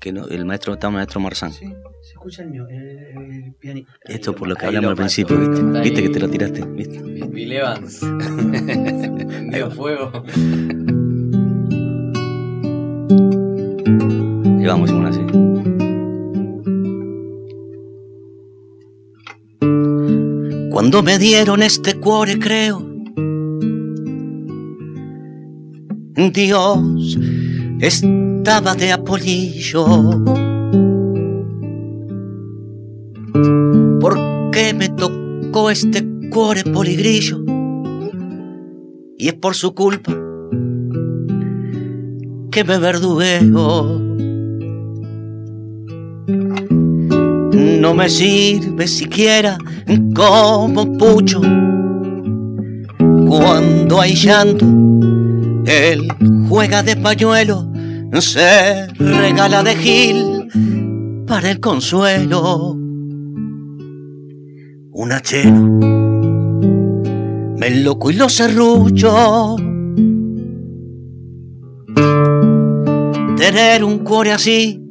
[0.00, 1.52] Que no- el maestro está el maestro Marzán.
[1.52, 1.66] se
[2.14, 3.92] escucha el, pianito.
[4.06, 5.38] Esto por lo que hablamos al principio.
[5.38, 5.62] ¿viste?
[5.80, 6.64] ¿Viste que te lo tiraste?
[6.64, 7.00] ¿Viste?
[7.28, 8.00] Bill Evans.
[9.52, 10.10] Dio fuego.
[14.58, 15.20] Y vamos, Simón, así.
[20.72, 22.84] Cuando me dieron este cuore, creo,
[26.32, 27.16] Dios
[27.80, 29.86] estaba de apolillo.
[34.00, 37.42] ¿Por qué me tocó este cuore poligrillo?
[39.16, 40.12] Y es por su culpa
[42.50, 43.98] que me verdugueo.
[47.80, 49.56] No me sirve siquiera
[50.14, 51.40] como pucho.
[53.26, 54.66] Cuando hay llanto,
[55.66, 56.08] él
[56.48, 57.69] juega de pañuelo,
[58.18, 62.76] se regala de gil para el consuelo.
[64.92, 65.60] Un hachero,
[67.56, 69.56] me loco y lo serrucho.
[73.36, 74.82] Tener un cuore así,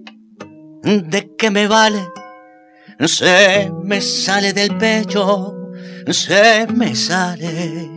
[0.84, 2.08] ¿de qué me vale?
[3.06, 5.72] Se me sale del pecho,
[6.08, 7.90] se me sale.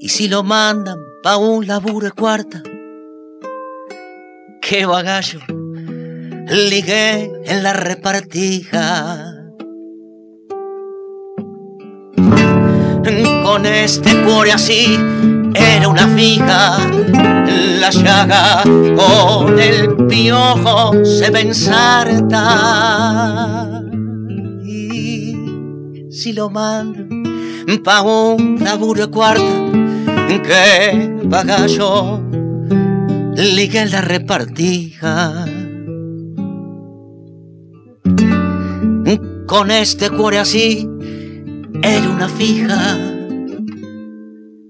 [0.00, 2.62] Y si lo mandan pa' un laburo de cuarta,
[4.60, 5.40] qué bagallo,
[6.50, 9.32] ligué en la repartija.
[13.42, 14.98] Con este cuore así
[15.54, 16.76] era una fija,
[17.80, 22.42] la llaga con el piojo se me ensarta.
[24.66, 27.24] Y si lo mandan
[27.82, 29.63] pa' un laburo cuarta,
[30.28, 32.20] que bagallo
[33.36, 35.46] ligue en la repartija.
[39.46, 40.88] Con este cuore así
[41.82, 42.98] era una fija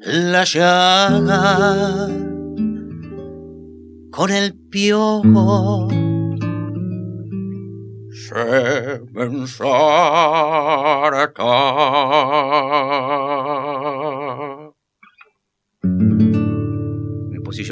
[0.06, 2.08] la llaga
[4.10, 5.88] con el piojo
[8.10, 9.28] se me.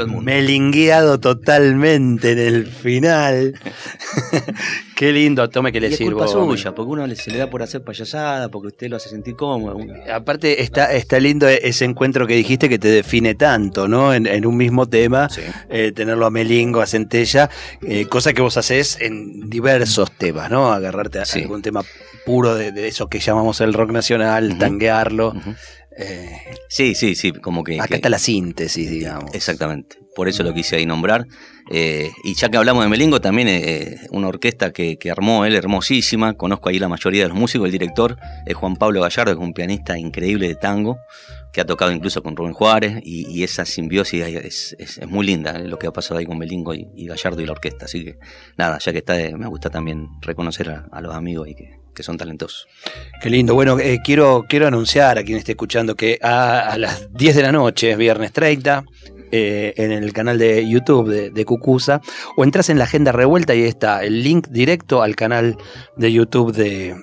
[0.07, 0.23] Mundo.
[0.23, 3.55] Melingueado totalmente en el final.
[4.97, 6.19] Qué lindo, tome que le y es sirvo.
[6.19, 9.35] culpa suya, porque uno se le da por hacer payasada, porque usted lo hace sentir
[9.35, 9.77] cómodo.
[10.13, 14.15] Aparte, está, está lindo ese encuentro que dijiste que te define tanto, ¿no?
[14.15, 15.41] En, en un mismo tema, Sí.
[15.71, 17.51] eh, tenerlo a Melingo, a Centella,
[17.83, 20.73] eh, cosa que vos haces en diversos temas, ¿no?
[20.73, 21.41] Agarrarte a Sí.
[21.43, 21.83] algún tema
[22.25, 25.35] puro de, de eso que llamamos el rock nacional, tanguearlo.
[25.97, 26.37] Eh,
[26.69, 27.77] Sí, sí, sí, como que...
[27.79, 29.35] acá que- está la síntesis, digamos.
[29.35, 31.27] Exactamente, por eso lo quise ahí nombrar.
[31.75, 36.35] Eh, y ya que hablamos de Melingo, también eh, una orquesta que, armó él, hermosísima.
[36.35, 37.65] Conozco ahí la mayoría de los músicos.
[37.65, 40.99] El director es Juan Pablo Gallardo, que es un pianista increíble de tango,
[41.51, 43.01] que ha tocado incluso con Rubén Juárez.
[43.03, 46.37] Y, esa simbiosis es, es- es muy linda, eh, lo que ha pasado ahí con
[46.37, 47.87] Melingo y, Gallardo y la orquesta.
[47.87, 48.19] Así que
[48.59, 52.19] nada, ya que está, eh, me gusta también reconocer a, los amigos y que, son
[52.19, 52.67] talentosos.
[53.23, 53.55] Qué lindo.
[53.55, 57.53] Bueno, eh, quiero, quiero anunciar a quien esté escuchando que a, las 10 de la
[57.53, 58.85] noche, viernes 30,
[59.33, 62.01] eh, en el canal de YouTube de, de Cucusa,
[62.37, 65.57] o entras en la agenda revuelta y está el link directo al canal
[65.97, 66.95] de YouTube de,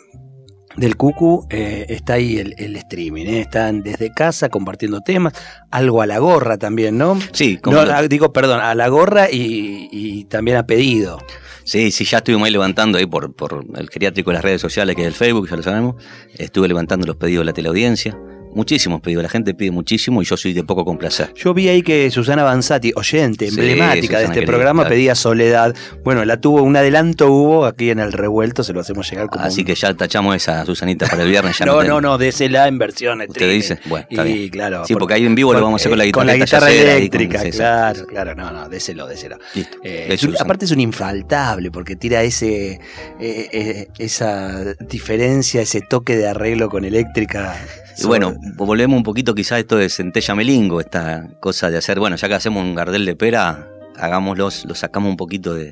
[0.77, 1.45] del Cucu.
[1.49, 3.25] eh, está ahí el, el streaming.
[3.25, 5.33] eh, Están desde casa compartiendo temas,
[5.71, 7.17] algo a la gorra también, ¿no?
[7.33, 11.17] Sí, como No, ah, digo, perdón, a la gorra y, y también a pedido.
[11.65, 14.95] Sí, sí, ya estuvimos ahí levantando ahí por, por el geriátrico de las redes sociales,
[14.95, 15.95] que es el Facebook, ya lo sabemos.
[16.35, 18.17] Estuve levantando los pedidos de la teleaudiencia.
[18.53, 21.31] Muchísimos pedidos, la gente pide muchísimo y yo soy de poco complacer.
[21.35, 25.75] Yo vi ahí que Susana Banzati, oyente, Sí, emblemática de este programa, pedía Soledad.
[26.03, 29.43] Bueno, la tuvo, un adelanto hubo aquí en el revuelto, se lo hacemos llegar como.
[29.45, 31.57] Así un- que ya tachamos esa Susanita para el viernes.
[31.59, 33.79] Ya No, no, no, désela en versión ¿Usted dice?
[33.85, 34.49] Bueno, está y bien.
[34.49, 34.83] claro.
[34.85, 36.67] Sí, porque ahí en vivo lo vamos a hacer con la eh, Con la guitarra
[36.67, 38.35] con- eléctrica, claro, claro.
[38.35, 39.37] No, no, déselo, déselo.
[39.53, 39.77] Listo.
[39.83, 42.79] Eh, es un- aparte es un infaltable porque tira ese eh,
[43.19, 47.55] eh, esa diferencia, ese toque de arreglo con eléctrica.
[48.01, 51.99] Y bueno, volvemos un poquito quizás a esto de Centella Melingo, esta cosa de hacer,
[51.99, 53.67] bueno, ya que hacemos un gardel de pera,
[53.97, 55.71] hagámoslo, lo sacamos un poquito de,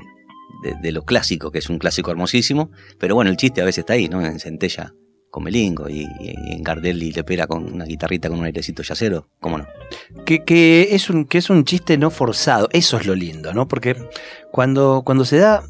[0.63, 3.79] de- de lo clásico, que es un clásico hermosísimo, pero bueno, el chiste a veces
[3.79, 4.21] está ahí, ¿no?
[4.25, 4.93] En Centella
[5.29, 9.57] con Melingo y, en Gardel y Lepera con una guitarrita con un airecito yacero, ¿cómo
[9.57, 9.67] no?
[10.25, 12.69] que, que es un, que es un chiste no forzado.
[12.71, 13.67] Eso es lo lindo, ¿no?
[13.67, 13.95] Porque
[14.51, 15.63] cuando, cuando se da,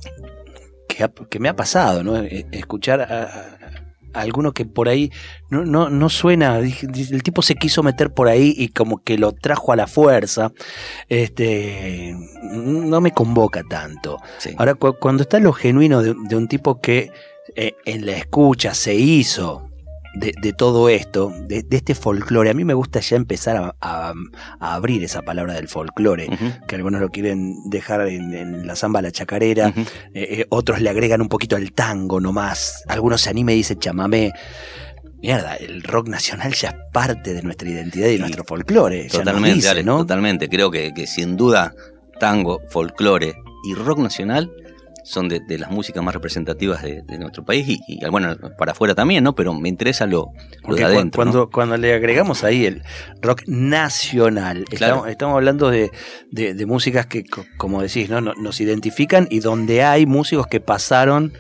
[0.88, 2.18] que, me ha pasado, ¿no?
[2.24, 5.12] E- Escuchar a alguno que por ahí
[5.50, 9.32] no, no, no suena, el tipo se quiso meter por ahí y como que lo
[9.34, 10.52] trajo a la fuerza,
[11.10, 14.18] este, no me convoca tanto.
[14.38, 14.52] Sí.
[14.58, 17.12] Ahora, cu- cuando está lo genuino de, de un tipo que
[17.56, 19.67] eh, en la escucha se hizo
[20.20, 23.76] de, de todo esto, de, de este folclore, a mí me gusta ya empezar a,
[23.82, 24.14] a-
[24.60, 26.28] a abrir esa palabra del folclore,
[26.68, 30.90] que algunos lo quieren dejar en, en la samba la chacarera, eh, eh, otros le
[30.90, 34.32] agregan un poquito el tango nomás, algunos se anime y dicen chamamé.
[35.22, 39.08] Mierda, el rock nacional ya es parte de nuestra identidad y de nuestro folclore.
[39.10, 39.98] Totalmente, dice, ¿no?
[40.00, 40.48] totalmente.
[40.48, 41.74] Creo que, que sin duda
[42.20, 43.34] tango, folclore
[43.68, 44.52] y rock nacional
[45.10, 48.74] son de, de las músicas más representativas de, de nuestro país y, y, bueno, para
[48.74, 49.36] afuera también, ¿no?
[49.36, 50.28] Pero me interesa lo,
[50.68, 51.24] lo de adentro.
[51.24, 51.32] ¿no?
[51.32, 52.82] cuando, cuando le agregamos ahí el
[53.22, 54.86] rock nacional, Claro.
[54.96, 55.92] estamos, estamos hablando de,
[56.32, 58.20] de- músicas que, co- como decís, ¿no?
[58.20, 61.32] No- nos identifican y donde hay músicos que pasaron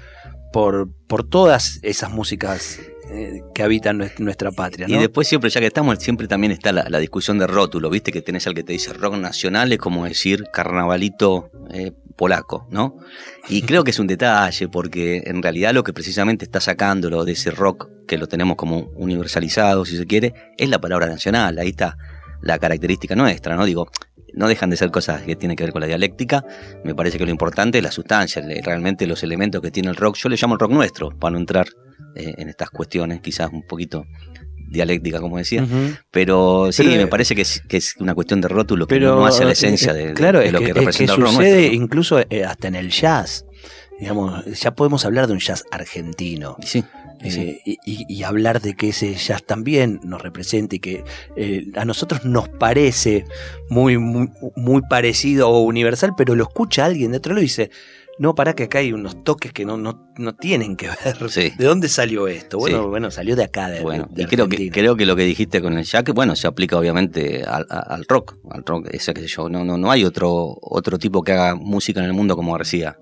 [0.53, 2.79] por, por todas esas músicas
[3.11, 4.85] eh, que habitan nues- nuestra patria.
[4.87, 5.01] Y ¿no?
[5.01, 8.11] después siempre, ya que estamos, siempre también está la, la discusión de rótulo, ¿viste?
[8.13, 12.97] Que tenés al que te dice rock nacional, es como decir carnavalito eh, polaco, ¿no?
[13.47, 17.33] Y creo que es un detalle, porque en realidad lo que precisamente está sacándolo de
[17.33, 21.69] ese rock, que lo tenemos como universalizado, si se quiere, es la palabra nacional, ahí
[21.69, 21.97] está
[22.41, 23.65] la característica nuestra, ¿no?
[23.65, 23.89] Digo,
[24.33, 26.43] no dejan de ser cosas que tienen que ver con la dialéctica,
[26.83, 30.17] me parece que lo importante es la sustancia, realmente los elementos que tiene el rock,
[30.17, 31.67] yo le llamo el rock nuestro, para no entrar
[32.15, 34.05] eh, en estas cuestiones quizás un poquito
[34.67, 35.65] dialéctica, como decía,
[36.11, 38.95] pero sí, Pero, eh, me parece que es, que es una cuestión de rótulo que
[38.95, 40.79] Pero no hace la eh, esencia de, claro, de es lo que, que, es que
[40.79, 41.77] representa el sucede nuestro.
[41.77, 41.83] ¿no?
[41.83, 43.45] incluso eh, hasta en el jazz.
[43.99, 46.55] Digamos, ya podemos hablar de un jazz argentino.
[46.61, 46.83] Y sí,
[47.23, 48.21] y.
[48.21, 51.03] Eh, hablar de que ese jazz también nos representa y que
[51.35, 53.25] eh, a nosotros nos parece
[53.69, 57.71] muy, muy, muy parecido o universal, pero lo escucha alguien de otro lado y dice,
[58.19, 61.29] no, para que acá hay unos toques que no, no, no tienen que ver.
[61.29, 61.51] Sí.
[61.57, 62.57] ¿De dónde salió esto?
[62.57, 62.87] Bueno, Sí.
[62.89, 65.61] bueno, salió de acá, de, Bueno, de y creo que, creo que lo que dijiste
[65.61, 69.49] con el jack, bueno, se aplica obviamente al, al rock, al rock, ese que yo,
[69.49, 72.97] no, no, no hay otro, otro tipo que haga música en el mundo como García.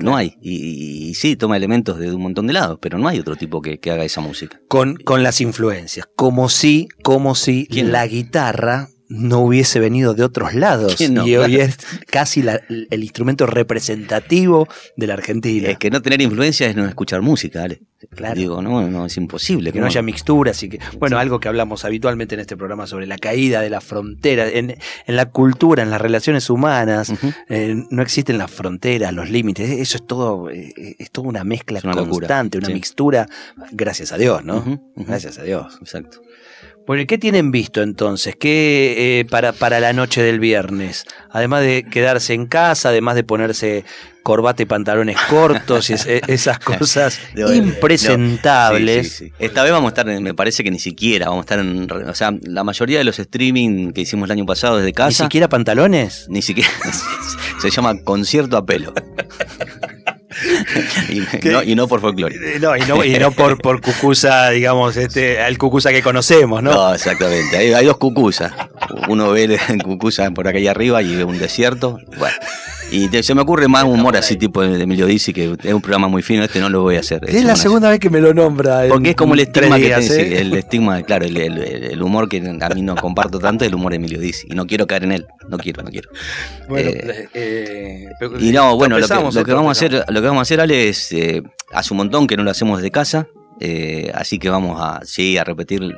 [0.00, 3.08] No hay, y, y- y sí, toma elementos de un montón de lados, pero no
[3.08, 4.60] hay otro tipo que, que haga esa música.
[4.68, 7.90] con, con las influencias, como si, como si ¿Quién?
[7.92, 10.96] la guitarra no hubiese venido de otros lados.
[11.00, 11.62] Y hoy Claro.
[11.64, 11.76] es
[12.10, 15.68] casi la- el instrumento representativo de la Argentina.
[15.68, 17.82] Es que no tener influencia es no escuchar música, Ale.
[18.14, 18.34] Claro.
[18.34, 19.72] Digo, no, no, es imposible.
[19.72, 21.20] que no haya mixturas y que, bueno, Sí.
[21.20, 24.70] algo que hablamos habitualmente en este programa sobre la caída de la frontera, en,
[25.06, 27.12] en la cultura, en las relaciones humanas,
[27.50, 31.80] eh, no existen las fronteras, los límites, eso es todo, eh, es toda una mezcla
[31.84, 32.72] una locura, constante, una sí.
[32.72, 33.28] mixtura,
[33.72, 34.80] gracias a Dios, ¿no?
[34.96, 35.76] Gracias a Dios.
[35.82, 36.22] Exacto.
[36.90, 38.34] Bueno, ¿y qué tienen visto entonces?
[38.34, 41.04] ¿Qué eh, para, para la noche del viernes?
[41.30, 43.84] Además de quedarse en casa, además de ponerse
[44.24, 47.20] corbata y pantalones cortos y es- esas cosas
[47.54, 49.06] impresentables.
[49.06, 49.32] Sí, sí, sí.
[49.38, 52.14] Esta vez vamos a estar, me parece que ni siquiera, vamos a estar en, o
[52.16, 55.48] sea, la mayoría de los streaming que hicimos el año pasado desde ¿Ni casa, siquiera
[55.48, 56.26] pantalones?
[56.28, 56.70] ni siquiera,
[57.60, 58.92] se llama concierto a pelo.
[61.08, 62.36] y, no, y no por folclore.
[62.36, 66.62] Eh, No, y no, y no por, por Cucusa, digamos, este, al Cucusa que conocemos,
[66.62, 66.72] ¿no?
[66.72, 67.56] No, exactamente.
[67.56, 68.52] Hay, hay dos cucusas.
[69.08, 71.98] Uno ve el cucusa por acá arriba y ve un desierto.
[72.18, 72.36] Bueno.
[72.92, 75.72] Y te- se me ocurre más un humor así tipo de Emilio Dizzi, que es
[75.72, 77.22] un programa muy fino, este no lo voy a hacer.
[77.28, 78.82] es la una- segunda vez que me lo nombra.
[78.88, 80.40] Porque es como el estigma que tiene, ¿eh?
[80.40, 83.74] el estigma, claro, el, el- el humor que a mí no comparto tanto es el
[83.76, 84.48] humor de Emilio Dizzi.
[84.50, 85.26] Y no quiero caer en él.
[85.48, 86.10] No quiero, no quiero.
[86.68, 90.26] Bueno, Eh, eh, pero- Y no, bueno, lo que, lo vamos a hacer, lo que
[90.26, 93.28] vamos a hacer, Ale, es eh, hace un montón que no lo hacemos desde casa,
[93.60, 95.94] eh, así que vamos a sí a repetir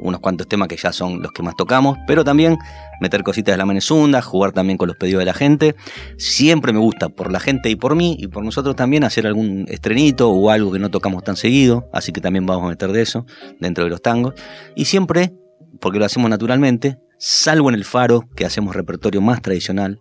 [0.00, 2.58] unos cuantos temas que ya son los que más tocamos, pero también
[3.00, 5.74] meter cositas de la Menezunda, jugar también con los pedidos de la gente.
[6.18, 9.66] Siempre me gusta por la gente y por mí y por nosotros también hacer algún
[9.68, 13.02] estrenito o algo que no tocamos tan seguido, así que también vamos a meter de
[13.02, 13.26] eso
[13.60, 14.34] dentro de los tangos.
[14.76, 15.32] Y siempre,
[15.80, 20.00] porque lo hacemos naturalmente, salvo en el faro, que hacemos repertorio más tradicional,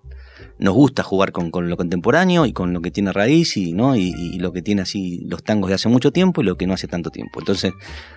[0.62, 3.96] nos gusta jugar con, con lo contemporáneo y con lo que tiene raíz y, ¿no?
[3.96, 6.76] Y, lo que tiene así los tangos de hace mucho tiempo y lo que no
[6.76, 7.40] hace tanto tiempo.
[7.40, 7.74] Entonces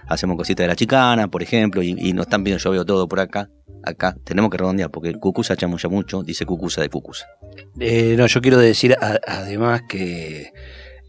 [0.06, 3.08] hacemos cositas de la chicana, por ejemplo, y, y nos están viendo, yo veo todo
[3.08, 3.50] por acá.
[3.82, 7.26] Acá tenemos que redondear porque el cucusa chamulla mucho, dice cucusa de cucusa.
[7.80, 10.52] Eh, no, yo quiero decir además que,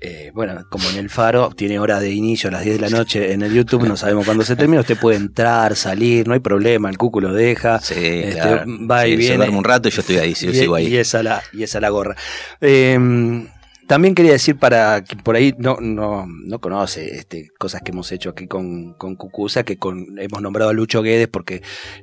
[0.07, 2.95] eh, bueno, como en el Faro tiene hora de inicio a las 10 de la
[2.95, 6.39] noche en el YouTube, no sabemos cuándo se termina, usted puede entrar, salir, no hay
[6.39, 7.79] problema, el cucu lo deja.
[7.79, 8.63] Sí, Este, claro.
[8.89, 9.35] va y Sí, Se viene.
[9.37, 10.87] duerme un rato y yo estoy ahí, sí, y, sigo ahí.
[10.87, 12.15] y esa la, y esa la gorra.
[12.61, 13.47] Eh,
[13.87, 18.11] también quería decir para que por ahí no, no, no conoce este, cosas que hemos
[18.11, 21.61] hecho aquí con, con Cucusa, que con, hemos nombrado a Lucho Guedes, porque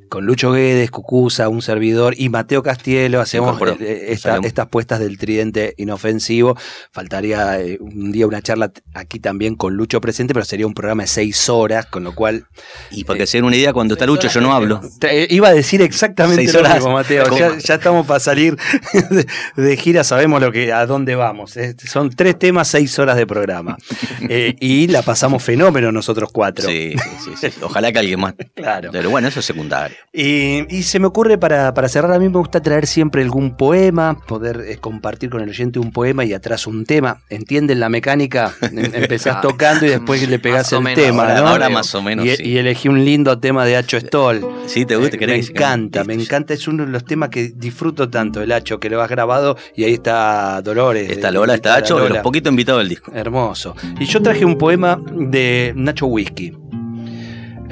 [0.09, 3.77] con Lucho Guedes, Cucusa, un servidor y Mateo Castielo hacemos incorporó.
[3.85, 6.57] eh, esta- estas puestas del tridente inofensivo.
[6.93, 11.03] Faltaría eh, un día una charla aquí también con Lucho presente, pero sería un programa
[11.05, 12.47] de seis horas, con lo cual
[12.91, 14.81] Y para que se den una idea, cuando está Lucho yo no hablo.
[15.01, 16.75] te- eh, Iba a decir exactamente Seis lo horas.
[16.77, 17.25] mismo, Mateo.
[17.39, 18.57] Ya, ya estamos para salir
[19.11, 19.27] de,
[19.57, 21.57] de gira, sabemos lo que, a dónde vamos.
[21.57, 23.77] Eh, Son tres temas, seis horas de programa.
[24.29, 26.69] Eh, y la pasamos fenómeno nosotros cuatro.
[26.69, 26.95] Sí,
[27.25, 27.49] sí, sí.
[27.61, 28.35] Ojalá que alguien más.
[28.55, 28.91] Claro.
[28.93, 29.97] Pero bueno, eso es secundario.
[30.13, 33.57] Y, y se me ocurre para, para cerrar, a mí me gusta traer siempre algún
[33.57, 37.19] poema, poder eh, compartir con el oyente un poema y atrás un tema.
[37.31, 38.55] ¿Entienden la mecánica?
[38.61, 41.05] Em- Empezás tocando y después le pegás el menos.
[41.05, 41.49] tema, Ahora, ¿no?
[41.49, 42.25] ahora más o menos.
[42.25, 42.43] y, sí.
[42.45, 44.47] y elegí un lindo tema de Hacho Stoll.
[44.67, 46.55] Sí, te gusta, Eh, me encanta, me encanta.
[46.55, 49.83] Es uno de los temas que disfruto tanto, el Hacho, que lo has grabado y
[49.85, 51.11] ahí está Dolores.
[51.11, 53.13] Está de- Lola, está de los poquitos invitados del disco.
[53.15, 53.75] Hermoso.
[53.99, 56.53] Y yo traje un poema de Nacho Whisky.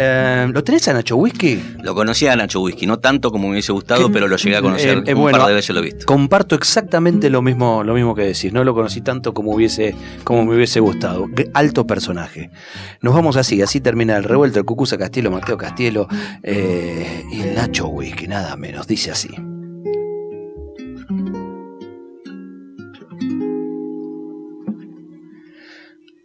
[0.03, 1.63] Eh, ¿Lo tenés a Nacho Whisky?
[1.83, 4.63] Lo conocía a Nacho Whisky, no tanto como me hubiese gustado, pero lo llegué a
[4.63, 6.07] conocer eh, eh, un bueno, par de veces lo he visto.
[6.07, 8.51] Comparto exactamente lo mismo, lo mismo que decís.
[8.51, 11.27] No lo conocí tanto como hubiese, como me hubiese gustado.
[11.37, 12.51] Qué alto personaje.
[13.03, 16.09] Nos vamos así, así termina el revuelto, el Cucuza Castielo, Mateo Castielo
[16.43, 18.87] eh, y el Nacho Whisky, nada menos.
[18.87, 19.29] Dice así.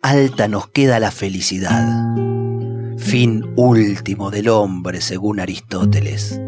[0.07, 2.15] Alta nos queda la felicidad,
[2.99, 6.39] fin último del hombre según Aristóteles.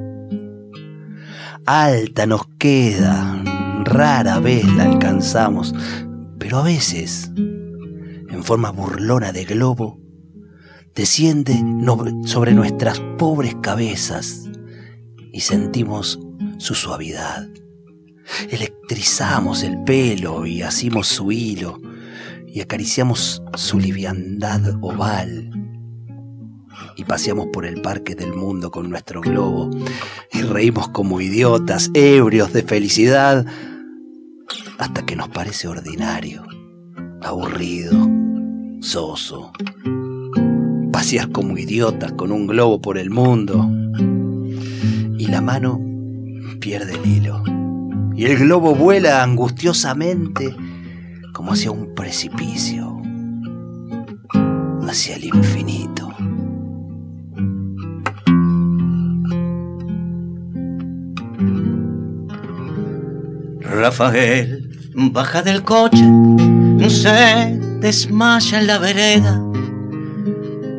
[1.65, 3.41] Alta nos queda,
[3.83, 5.73] rara vez la alcanzamos,
[6.37, 9.99] pero a veces, en forma burlona de globo,
[10.93, 11.59] desciende
[12.25, 14.43] sobre nuestras pobres cabezas
[15.33, 16.19] y sentimos
[16.59, 17.47] su suavidad.
[18.51, 21.79] Electrizamos el pelo y asimos su hilo
[22.47, 25.51] y acariciamos su liviandad oval
[26.95, 29.69] y paseamos por el parque del mundo con nuestro globo
[30.33, 33.45] y reímos como idiotas, ebrios de felicidad,
[34.77, 36.43] hasta que nos parece ordinario,
[37.21, 37.93] aburrido,
[38.81, 39.51] soso.
[40.91, 43.69] Pasear como idiotas con un globo por el mundo
[45.17, 45.79] y la mano
[46.59, 47.43] pierde el hilo
[48.15, 50.55] y el globo vuela angustiosamente
[51.37, 52.99] como hacia un precipicio,
[54.89, 56.09] hacia el infinito.
[63.61, 66.03] Rafael baja del coche,
[66.89, 69.39] se desmaya en la vereda,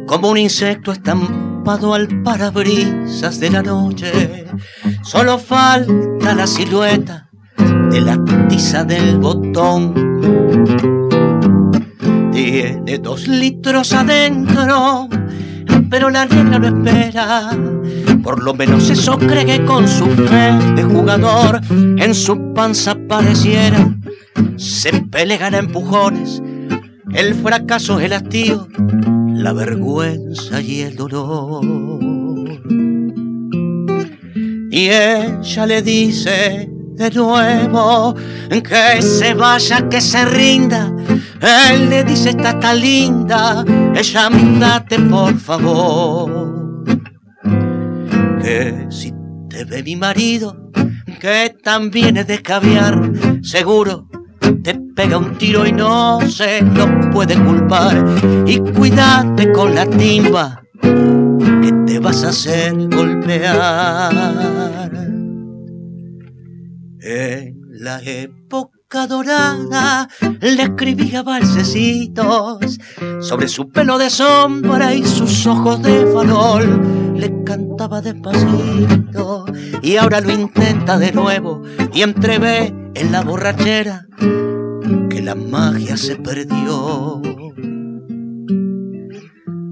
[0.09, 4.47] como un insecto estampado al parabrisas de la noche.
[5.05, 7.28] Solo falta la silueta
[7.91, 8.18] de la
[8.49, 9.95] tiza del botón.
[12.32, 15.09] Tiene dos litros adentro,
[15.91, 17.51] pero la negra no espera.
[18.22, 23.97] Por lo menos eso cree con su fe de jugador en su panza pareciera.
[24.57, 26.43] Se pelean a empujones
[27.14, 28.68] el fracaso, el hastío,
[29.32, 31.64] la vergüenza y el dolor.
[34.70, 38.14] Y ella le dice de nuevo
[38.51, 40.92] que se vaya, que se rinda.
[41.70, 44.28] Él le dice, está tan linda, ella
[45.09, 46.84] por favor.
[48.42, 49.12] Que si
[49.49, 50.70] te ve mi marido,
[51.20, 53.01] que también es de caviar,
[53.42, 54.09] seguro
[54.62, 58.05] te pega un tiro y no se lo puede culpar.
[58.46, 64.49] Y cuídate con la timba, que te vas a hacer golpear.
[67.01, 70.09] En la época dorada
[70.40, 72.78] le escribía balsecitos
[73.20, 77.14] sobre su pelo de sombra y sus ojos de farol.
[77.14, 79.44] Le cantaba despacito
[79.80, 84.07] y ahora lo intenta de nuevo y entrevé en la borrachera
[85.09, 87.22] que la magia se perdió.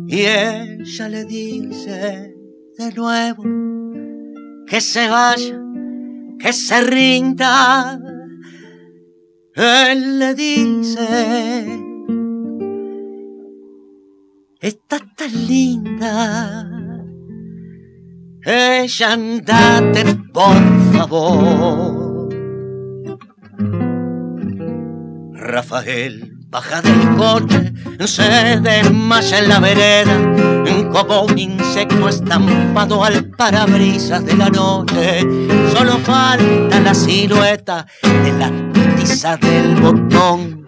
[0.06, 2.34] Y ella le dice
[2.78, 3.42] de nuevo
[4.66, 5.65] que se vaya
[6.38, 8.00] que se rinda.
[9.54, 11.66] Él le dice,
[14.60, 16.70] está tan linda.
[18.44, 20.62] Ella andate, por
[20.92, 22.28] favor.
[25.32, 27.70] Rafael baja del coche,
[28.06, 30.16] se desmaya en la vereda,
[30.90, 35.20] como un insecto estampado al parabrisas de la noche.
[35.74, 38.50] Solo falta la silueta de la
[38.96, 40.64] tiza del botón.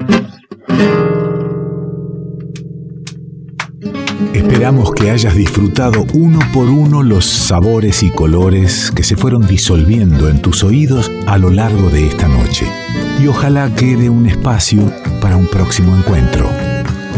[4.34, 10.28] Esperamos que hayas disfrutado uno por uno los sabores y colores que se fueron disolviendo
[10.28, 12.66] en tus oídos a lo largo de esta noche.
[13.18, 16.48] Y ojalá quede un espacio para un próximo encuentro.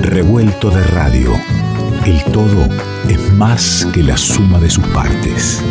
[0.00, 1.32] Revuelto de radio.
[2.06, 2.68] El todo
[3.08, 5.62] es más que la suma de sus partes.